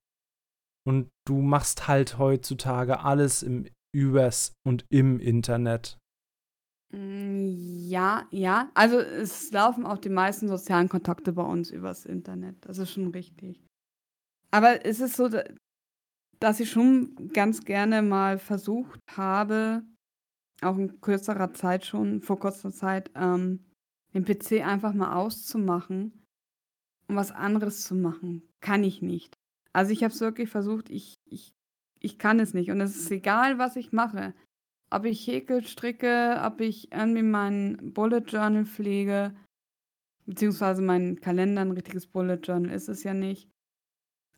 [0.86, 5.98] Und du machst halt heutzutage alles im Übers und im Internet.
[6.92, 7.46] Mm,
[7.88, 8.70] ja, ja.
[8.74, 12.56] Also es laufen auch die meisten sozialen Kontakte bei uns übers Internet.
[12.66, 13.64] Das ist schon richtig.
[14.50, 15.28] Aber es ist so,
[16.40, 19.82] dass ich schon ganz gerne mal versucht habe,
[20.62, 23.64] auch in kürzerer Zeit schon, vor kurzer Zeit, ähm,
[24.14, 26.24] den PC einfach mal auszumachen
[27.08, 28.48] und was anderes zu machen.
[28.60, 29.34] Kann ich nicht.
[29.72, 31.52] Also ich habe es wirklich versucht, ich, ich,
[32.00, 32.70] ich kann es nicht.
[32.70, 34.34] Und es ist egal, was ich mache.
[34.90, 39.34] Ob ich häkel, stricke, ob ich irgendwie mein Bullet Journal pflege,
[40.26, 43.48] beziehungsweise mein Kalender, ein richtiges Bullet Journal ist es ja nicht.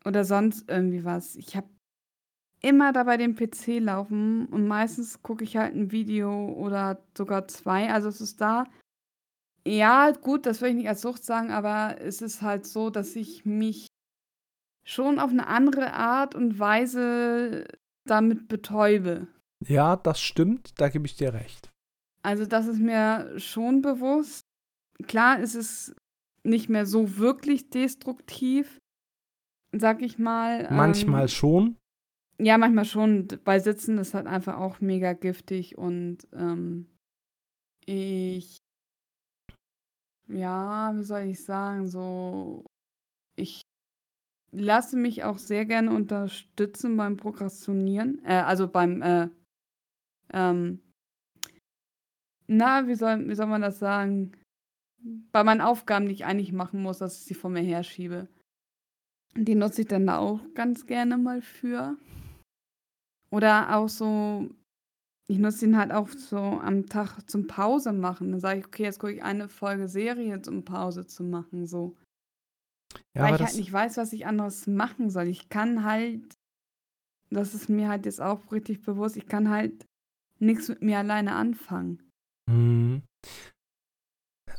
[0.05, 1.35] Oder sonst irgendwie was.
[1.35, 1.69] Ich habe
[2.61, 7.91] immer dabei den PC laufen und meistens gucke ich halt ein Video oder sogar zwei.
[7.91, 8.65] Also es ist da.
[9.65, 13.15] Ja, gut, das will ich nicht als Sucht sagen, aber es ist halt so, dass
[13.15, 13.87] ich mich
[14.85, 17.65] schon auf eine andere Art und Weise
[18.05, 19.27] damit betäube.
[19.67, 21.69] Ja, das stimmt, da gebe ich dir recht.
[22.23, 24.45] Also das ist mir schon bewusst.
[25.07, 25.95] Klar ist es
[26.43, 28.79] nicht mehr so wirklich destruktiv,
[29.71, 30.67] sag ich mal.
[30.71, 31.77] Manchmal ähm, schon.
[32.39, 33.27] Ja, manchmal schon.
[33.43, 36.87] Bei Sitzen ist halt einfach auch mega giftig und ähm,
[37.85, 38.57] ich,
[40.27, 42.63] ja, wie soll ich sagen, so,
[43.35, 43.61] ich
[44.51, 49.29] lasse mich auch sehr gerne unterstützen beim Prokrastinieren, äh, also beim, äh,
[50.33, 50.79] ähm,
[52.47, 54.31] na, wie soll, wie soll man das sagen?
[55.31, 58.27] Bei meinen Aufgaben, die ich eigentlich machen muss, dass ich sie vor mir herschiebe.
[59.35, 61.95] Die nutze ich dann da auch ganz gerne mal für.
[63.29, 64.49] Oder auch so,
[65.27, 68.31] ich nutze ihn halt auch so am Tag zum Pause machen.
[68.31, 71.95] Dann sage ich, okay, jetzt gucke ich eine Folge Serie, um Pause zu machen, so.
[73.15, 75.27] Ja, Weil ich halt nicht weiß, was ich anderes machen soll.
[75.27, 76.35] Ich kann halt,
[77.29, 79.85] das ist mir halt jetzt auch richtig bewusst, ich kann halt
[80.39, 82.03] nichts mit mir alleine anfangen.
[82.49, 83.03] Mhm.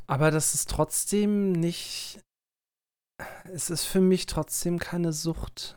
[0.07, 2.20] aber das ist trotzdem nicht,
[3.53, 5.76] es ist für mich trotzdem keine Sucht.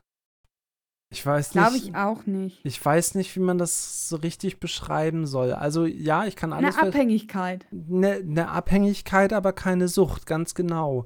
[1.12, 2.66] Ich weiß Glaube nicht, ich auch nicht.
[2.66, 5.54] ich weiß nicht, wie man das so richtig beschreiben soll.
[5.54, 7.68] Also ja, ich kann Eine alles ver- Abhängigkeit.
[7.72, 11.06] eine, eine Abhängigkeit, aber keine Sucht, ganz genau.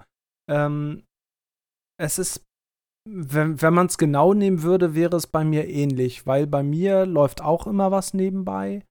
[0.50, 1.04] Ähm,
[2.00, 2.46] es ist,
[3.10, 7.06] wenn, wenn man es genau nehmen würde, wäre es bei mir ähnlich, weil bei mir
[7.06, 8.84] läuft auch immer was nebenbei.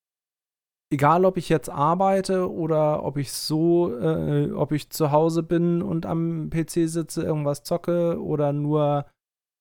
[0.92, 5.82] Egal, ob ich jetzt arbeite oder ob ich so, äh, ob ich zu Hause bin
[5.82, 9.06] und am PC sitze, irgendwas zocke oder nur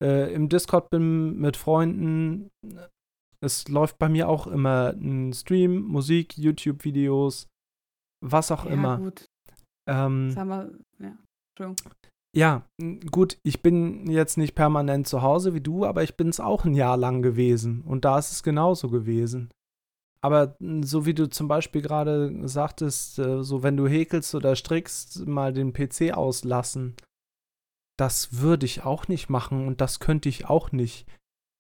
[0.04, 2.52] äh, im Discord bin mit Freunden.
[3.42, 7.48] Es läuft bei mir auch immer ein Stream, Musik, YouTube-Videos,
[8.24, 8.98] was auch Ja, immer.
[9.00, 9.26] gut.
[9.90, 11.18] Ähm, Das haben wir, ja.
[11.58, 11.92] Entschuldigung.
[12.36, 12.68] Ja,
[13.12, 16.66] gut, ich bin jetzt nicht permanent zu Hause wie du, aber ich bin es auch
[16.66, 17.82] ein Jahr lang gewesen.
[17.82, 19.50] Und da ist es genauso gewesen.
[20.22, 25.26] Aber so wie du zum Beispiel gerade sagtest, äh, so wenn du häkelst oder strickst,
[25.28, 26.96] mal den PC auslassen,
[27.98, 31.06] das würde ich auch nicht machen und das könnte ich auch nicht.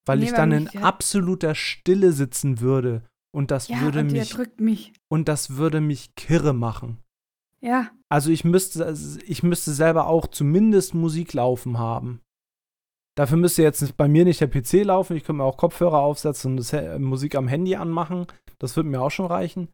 [0.08, 3.04] Weil Nee, ich dann in halt- absoluter Stille sitzen würde.
[3.34, 4.94] Und das Ja, würde und mich, mich.
[5.10, 7.00] und das würde mich kirre machen.
[7.66, 8.94] Ja, Also ich müsste,
[9.26, 12.22] ich müsste selber auch zumindest Musik laufen haben.
[13.18, 15.16] Dafür müsste jetzt bei mir nicht der PC laufen.
[15.16, 18.28] Ich könnte mir auch Kopfhörer aufsetzen und He- Musik am Handy anmachen.
[18.60, 19.70] Das würde mir auch schon reichen.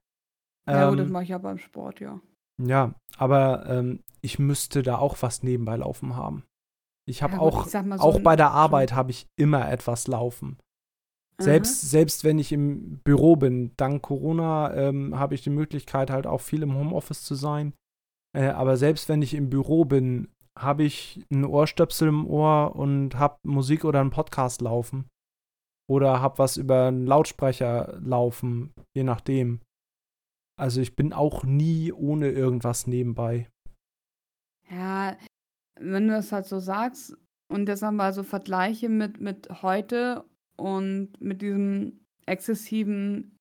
[0.67, 2.21] ja gut, das Ähm, mache ich ja beim Sport, ja.
[2.63, 6.43] ja, aber ähm, ich müsste da auch was nebenbei laufen haben.
[7.07, 10.59] Ich habe Ja auch, ich so auch bei der Arbeit habe ich immer etwas laufen.
[11.37, 11.43] Aha.
[11.45, 16.27] Selbst, selbst wenn ich im Büro bin, dank Corona ähm, habe ich die Möglichkeit, halt
[16.27, 17.73] auch viel im Homeoffice zu sein.
[18.33, 23.17] Äh, aber selbst wenn ich im Büro bin, habe ich ein Ohrstöpsel im Ohr und
[23.17, 25.07] habe Musik oder einen Podcast laufen.
[25.89, 29.61] Oder habe was über einen Lautsprecher laufen, je nachdem.
[30.57, 33.49] Also ich bin auch nie ohne irgendwas nebenbei.
[34.69, 35.17] Ja,
[35.79, 37.17] wenn du das halt so sagst
[37.51, 40.23] und das dann mal so vergleiche mit, mit heute
[40.55, 43.37] und mit diesem exzessiven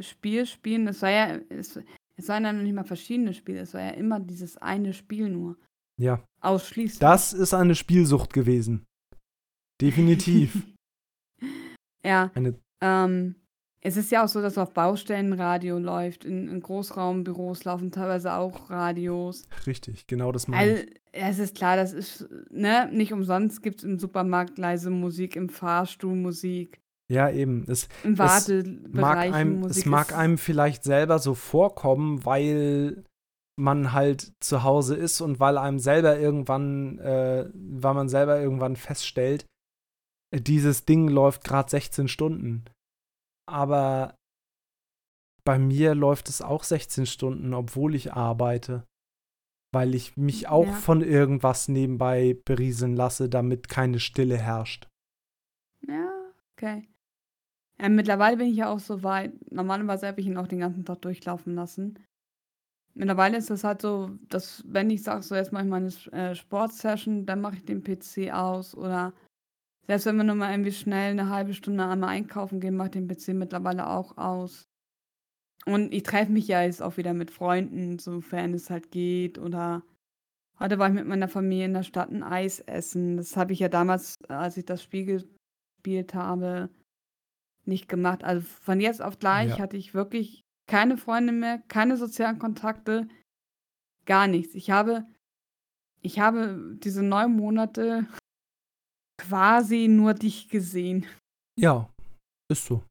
[0.00, 1.78] Spielspielen, es war ja, es,
[2.16, 5.28] es waren ja noch nicht mal verschiedene Spiele, es war ja immer dieses eine Spiel
[5.28, 5.56] nur.
[6.00, 6.98] Ja, Ausschließlich.
[6.98, 8.86] das ist eine Spielsucht gewesen.
[9.80, 10.66] Definitiv.
[12.04, 13.36] ja, Eine, ähm,
[13.84, 18.34] es ist ja auch so, dass auf Baustellen Radio läuft, in, in Großraumbüros laufen teilweise
[18.34, 19.48] auch Radios.
[19.66, 20.80] richtig, genau das meine ich.
[20.80, 25.36] Also, es ist klar, das ist, ne, nicht umsonst gibt es im Supermarkt leise Musik,
[25.36, 26.80] im Fahrstuhl Musik,
[27.10, 27.64] Ja, eben.
[27.70, 29.76] Es, im mag Wartebereich einem, Musik.
[29.78, 33.04] es mag Es- einem vielleicht selber so vorkommen, weil
[33.58, 38.76] man halt zu Hause ist und weil einem selber irgendwann, äh, weil man selber irgendwann
[38.76, 39.44] feststellt,
[40.34, 42.64] äh, dieses Ding läuft gerade 16 Stunden.
[43.46, 44.16] Aber
[45.44, 48.84] bei mir läuft es auch 16 Stunden, obwohl ich arbeite.
[49.74, 50.72] Weil ich mich auch Ja.
[50.72, 54.86] von irgendwas nebenbei berieseln lasse, damit keine Stille herrscht.
[55.86, 56.10] Ja,
[56.56, 56.88] okay.
[57.82, 59.32] Ja, mittlerweile bin ich ja auch so weit.
[59.50, 61.98] Normalerweise habe ich ihn auch den ganzen Tag durchlaufen lassen.
[62.94, 66.36] Mittlerweile ist es halt so, dass wenn ich sage, so jetzt mache ich meine äh,
[66.36, 69.12] Sportsession, dann mache ich den PC aus oder
[69.88, 72.92] selbst wenn wir nur mal irgendwie schnell eine halbe Stunde einmal einkaufen gehen, mache ich
[72.92, 74.62] den PC mittlerweile auch aus.
[75.66, 79.82] Und ich treffe mich ja jetzt auch wieder mit Freunden, sofern es halt geht oder
[80.60, 83.16] heute war ich mit meiner Familie in der Stadt ein Eis essen.
[83.16, 85.04] Das habe ich ja damals, als ich das Spiel
[85.80, 86.70] gespielt habe,
[87.66, 88.24] nicht gemacht.
[88.24, 89.58] Also von jetzt auf gleich Ja.
[89.58, 93.08] hatte ich wirklich keine Freunde mehr, keine sozialen Kontakte,
[94.06, 94.54] gar nichts.
[94.54, 95.06] Ich habe,
[96.00, 98.06] ich habe diese neun Monate
[99.20, 101.06] quasi nur dich gesehen.
[101.58, 101.88] Ja,
[102.50, 102.82] ist so.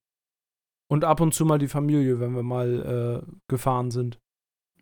[0.89, 4.17] Und ab und zu mal die Familie, wenn wir mal äh, gefahren sind.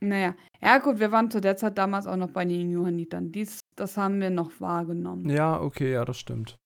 [0.01, 3.31] Naja, ja gut, wir waren zu der Zeit damals auch noch bei den Johannitern.
[3.31, 5.29] Dies, das haben wir noch wahrgenommen.
[5.29, 6.57] Ja, okay, ja, das stimmt.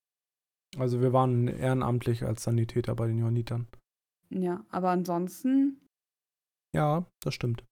[0.77, 3.67] Also wir waren ehrenamtlich als Sanitäter bei den Johannitern.
[4.29, 5.79] Ja, aber ansonsten,
[6.73, 7.63] Ja, das stimmt.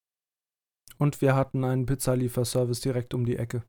[0.98, 3.64] Und wir hatten einen Pizzalieferservice direkt um die Ecke.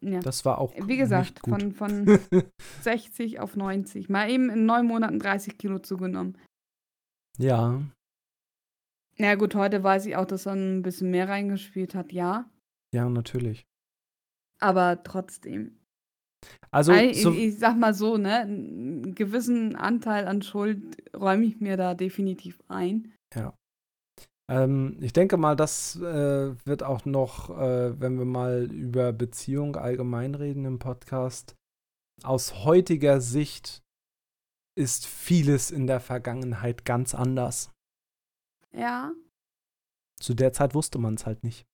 [0.00, 0.18] ja.
[0.20, 2.06] Das war auch Wie gesagt, von, von
[2.80, 4.08] 60 auf 90.
[4.08, 6.36] Mal eben in neun Monaten 30 Kilo zugenommen.
[7.38, 7.80] ja,
[9.18, 12.50] Ja gut, heute weiß ich auch, dass er ein bisschen mehr reingespielt hat, ja.
[12.92, 13.64] ja, natürlich.
[14.58, 15.78] Aber trotzdem.
[16.70, 20.82] Also, Ich, so, ich sag mal so, ne, einen gewissen Anteil an Schuld
[21.14, 23.12] räume ich mir da definitiv ein.
[23.34, 23.54] ja.
[24.50, 29.76] Ähm, ich denke mal, das äh, wird auch noch, äh, wenn wir mal über Beziehung
[29.76, 31.54] allgemein reden im Podcast.
[32.24, 33.82] Aus heutiger Sicht
[34.76, 37.70] ist vieles in der Vergangenheit ganz anders.
[38.74, 39.12] Ja.
[40.20, 41.64] Zu der Zeit wusste man es halt nicht.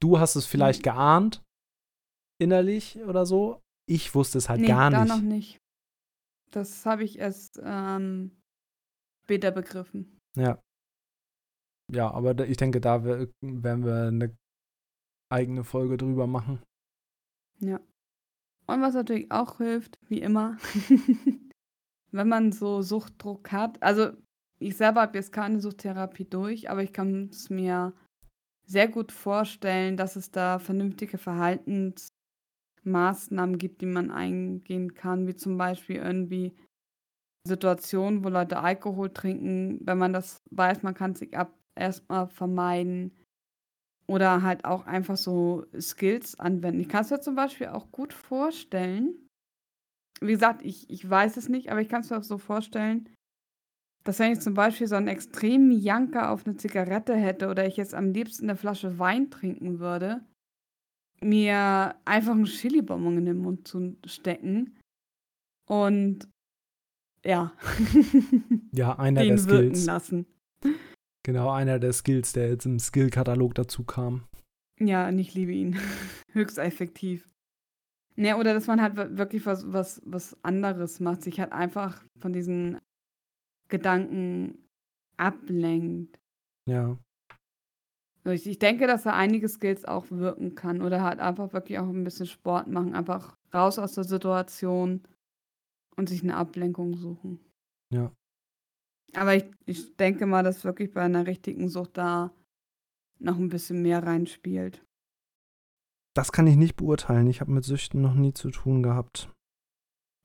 [0.00, 0.84] Du hast es vielleicht Mhm.
[0.84, 1.42] geahnt,
[2.40, 3.60] innerlich oder so.
[3.86, 5.08] Ich wusste es halt Nee, gar da nicht.
[5.14, 5.58] noch nicht.
[6.50, 8.30] Das habe ich erst ähm,
[9.24, 10.18] später begriffen.
[10.36, 10.60] Ja.
[11.92, 14.36] Ja, aber da, ich denke, da we- werden wir eine
[15.30, 16.62] eigene Folge drüber machen.
[17.60, 17.80] Ja.
[18.66, 20.56] Und was natürlich auch hilft, wie immer,
[22.12, 23.82] wenn man so Suchtdruck hat.
[23.82, 24.12] Also
[24.58, 27.92] ich selber habe jetzt keine Suchttherapie durch, aber ich kann es mir
[28.66, 31.18] sehr gut vorstellen, dass es da vernünftige
[32.84, 36.54] Verhaltensmaßnahmen gibt, die man eingehen kann, wie zum Beispiel irgendwie
[37.46, 43.12] Situationen, wo Leute Alkohol trinken, wenn man das weiß, man kann sich ab erstmal vermeiden.
[44.06, 46.80] Oder halt auch einfach so Skills anwenden.
[46.80, 49.14] Ich kann es mir zum Beispiel auch gut vorstellen.
[50.20, 53.08] Wie gesagt, ich, ich weiß es nicht, aber ich kann es mir auch so vorstellen,
[54.04, 57.78] dass wenn ich zum Beispiel so einen extremen Janker auf eine Zigarette hätte oder ich
[57.78, 60.22] jetzt am liebsten eine Flasche Wein trinken würde,
[61.24, 64.78] mir einfach einen Chili-Bonbon in den Mund zu stecken
[65.68, 66.28] und
[67.24, 67.52] ja,
[68.72, 69.86] Ja, einer der den wirken Skills.
[69.86, 70.26] lassen.
[71.24, 74.26] Genau, einer der Skills, der jetzt im Skill-Katalog dazu kam.
[74.78, 75.78] Ja, und ich liebe ihn.
[76.32, 77.26] Höchst effektiv.
[78.16, 82.04] Ne, oder dass man halt wir- wirklich was, was, was anderes macht, sich halt einfach
[82.20, 82.78] von diesen
[83.68, 84.58] Gedanken
[85.16, 86.18] ablenkt.
[86.68, 86.98] Ja.
[88.26, 90.82] Ich, ich denke, dass da einige Skills auch wirken kann.
[90.82, 95.02] Oder halt einfach wirklich auch ein bisschen Sport machen, einfach raus aus der Situation
[95.96, 97.40] und sich eine Ablenkung suchen.
[97.90, 98.10] Ja.
[99.14, 102.32] Aber ich, ich denke mal, dass wirklich bei einer richtigen Sucht da
[103.18, 104.84] noch ein bisschen mehr reinspielt.
[106.14, 107.26] Das kann ich nicht beurteilen.
[107.28, 109.30] Ich habe mit Süchten noch nie zu tun gehabt.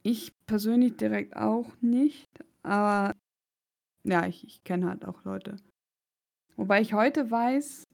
[0.01, 2.29] Ich persönlich direkt auch nicht,
[2.63, 3.15] aber
[4.03, 5.57] ja, ich, ich kenne halt auch Leute.
[6.55, 7.87] Wobei ich heute weiß,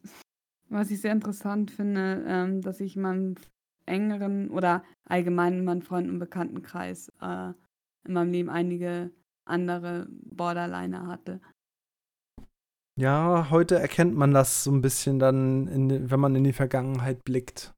[0.76, 3.36] was ich sehr interessant finde, ähm, dass ich in meinem
[3.86, 7.54] engeren oder allgemein in meinem Freund- und Bekanntenkreis äh,
[8.08, 9.12] in meinem Leben einige
[9.46, 11.40] andere Borderliner hatte.
[12.98, 17.24] Ja, heute erkennt man das so ein bisschen dann, in, wenn man in die Vergangenheit
[17.26, 17.74] blickt.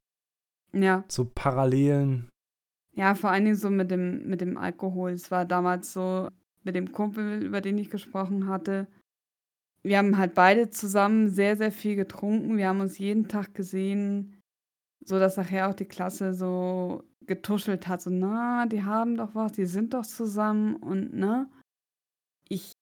[0.74, 2.30] Ja, So Parallelen.
[2.96, 5.12] ja, vor allen Dingen so mit dem, mit dem Alkohol.
[5.12, 6.30] Es war damals so
[6.64, 8.88] mit dem Kumpel, über den ich gesprochen hatte.
[9.88, 12.58] Wir haben halt beide zusammen sehr, sehr viel getrunken.
[12.58, 14.42] Wir haben uns jeden Tag gesehen,
[15.04, 18.02] so dass nachher auch die Klasse so getuschelt hat.
[18.02, 21.50] So, na, die haben doch was, die sind doch zusammen und ne.
[22.50, 22.74] Ich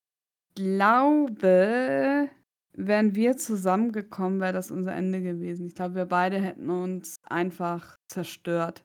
[0.55, 2.29] glaube,
[2.73, 5.67] wären wir zusammengekommen, wäre das unser Ende gewesen.
[5.67, 8.83] Ich glaube, wir beide hätten uns einfach zerstört.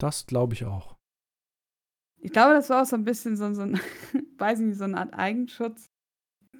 [0.00, 0.96] Das glaube ich auch.
[2.20, 3.80] Ich glaube, das war auch so ein bisschen so, so ein,
[4.38, 5.90] weiß nicht, so eine Art Eigenschutz,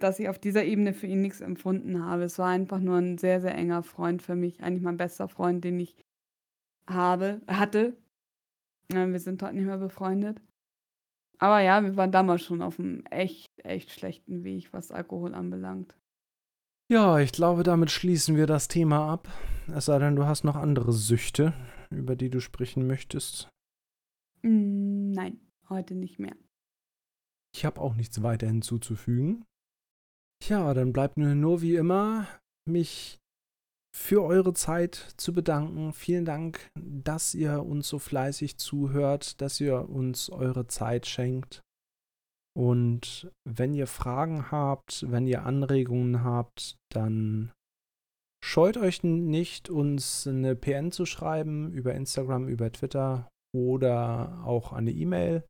[0.02, 2.24] dass ich auf dieser Ebene für ihn nichts empfunden habe.
[2.24, 4.62] Es war einfach nur ein sehr, sehr enger Freund für mich.
[4.62, 5.96] Eigentlich mein bester Freund, den ich
[6.88, 7.96] habe, hatte.
[8.88, 10.40] Wir sind heute nicht mehr befreundet.
[11.38, 15.96] Aber ja, wir waren damals schon auf einem echt, echt schlechten Weg, was Alkohol anbelangt.
[16.90, 19.28] Ja, ich glaube, damit schließen wir das Thema ab.
[19.68, 21.52] Es sei denn, du hast noch andere Süchte,
[21.90, 23.48] über die du sprechen möchtest.
[24.42, 25.38] Mm, Nein,
[25.68, 26.34] heute nicht mehr.
[27.54, 29.44] Ich habe auch nichts weiter hinzuzufügen.
[30.46, 32.28] Ja, dann bleibt mir nur wie immer,
[32.66, 33.18] mich
[33.94, 35.92] für eure Zeit zu bedanken.
[35.92, 41.62] Vielen Dank, dass ihr uns so fleißig zuhört, dass ihr uns eure Zeit schenkt.
[42.56, 47.52] Und wenn ihr Fragen habt, wenn ihr Anregungen habt, dann
[48.44, 54.92] scheut euch nicht, uns eine PN zu schreiben über Instagram, über Twitter oder auch eine
[54.92, 55.44] E-Mail.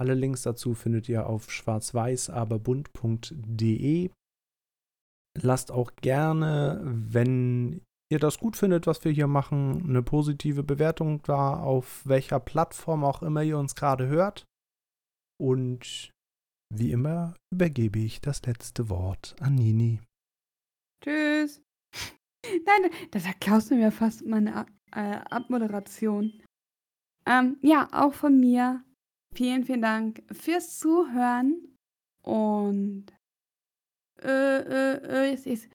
[0.00, 4.10] Alle Links dazu findet ihr auf schwarz-weiß-aber-bunt.de.
[5.42, 11.22] Lasst auch gerne, wenn ihr das gut findet, was wir hier machen, eine positive Bewertung
[11.22, 14.44] da, auf welcher Plattform auch immer ihr uns gerade hört.
[15.40, 16.10] Und
[16.74, 20.00] wie immer übergebe ich das letzte Wort an Nini.
[21.02, 21.62] Tschüss.
[22.44, 26.42] Nein, da verklaust du mir fast meine äh, Abmoderation.
[27.26, 28.84] Ähm, ja, auch von mir.
[29.34, 31.76] Vielen, vielen Dank fürs Zuhören.
[32.22, 33.06] Und
[34.22, 35.68] äh, äh, jetzt, jetzt,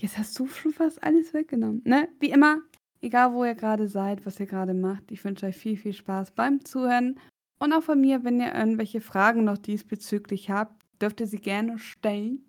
[0.00, 1.82] jetzt hast du schon fast alles weggenommen.
[1.84, 2.08] Ne?
[2.20, 2.60] Wie immer,
[3.02, 5.10] Egal, wo ihr gerade seid, was ihr gerade macht.
[5.12, 7.20] Ich wünsche euch viel, viel Spaß beim Zuhören.
[7.58, 11.78] Und auch von mir, wenn ihr irgendwelche Fragen noch diesbezüglich habt, dürft ihr sie gerne
[11.78, 12.44] stellen.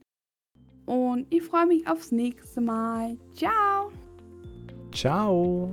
[0.86, 3.18] Und ich freue mich aufs nächste Mal.
[3.34, 3.92] Ciao.
[4.94, 5.70] Ciao.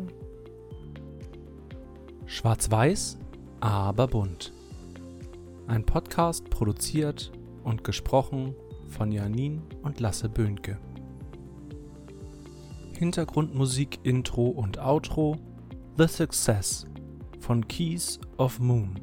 [2.26, 3.18] Schwarz-Weiß,
[3.60, 4.52] aber bunt.
[5.66, 7.32] Ein Podcast produziert
[7.62, 8.54] und gesprochen
[8.94, 10.78] von Janin und Lasse Böhnke.
[12.96, 15.36] Hintergrundmusik, Intro und Outro
[15.98, 16.86] The Success
[17.40, 19.00] von Keys of Moon.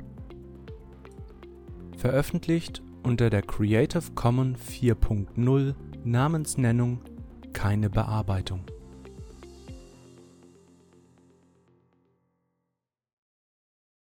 [1.97, 7.01] Veröffentlicht unter der Creative Commons 4.0 Namensnennung
[7.53, 8.61] keine Bearbeitung.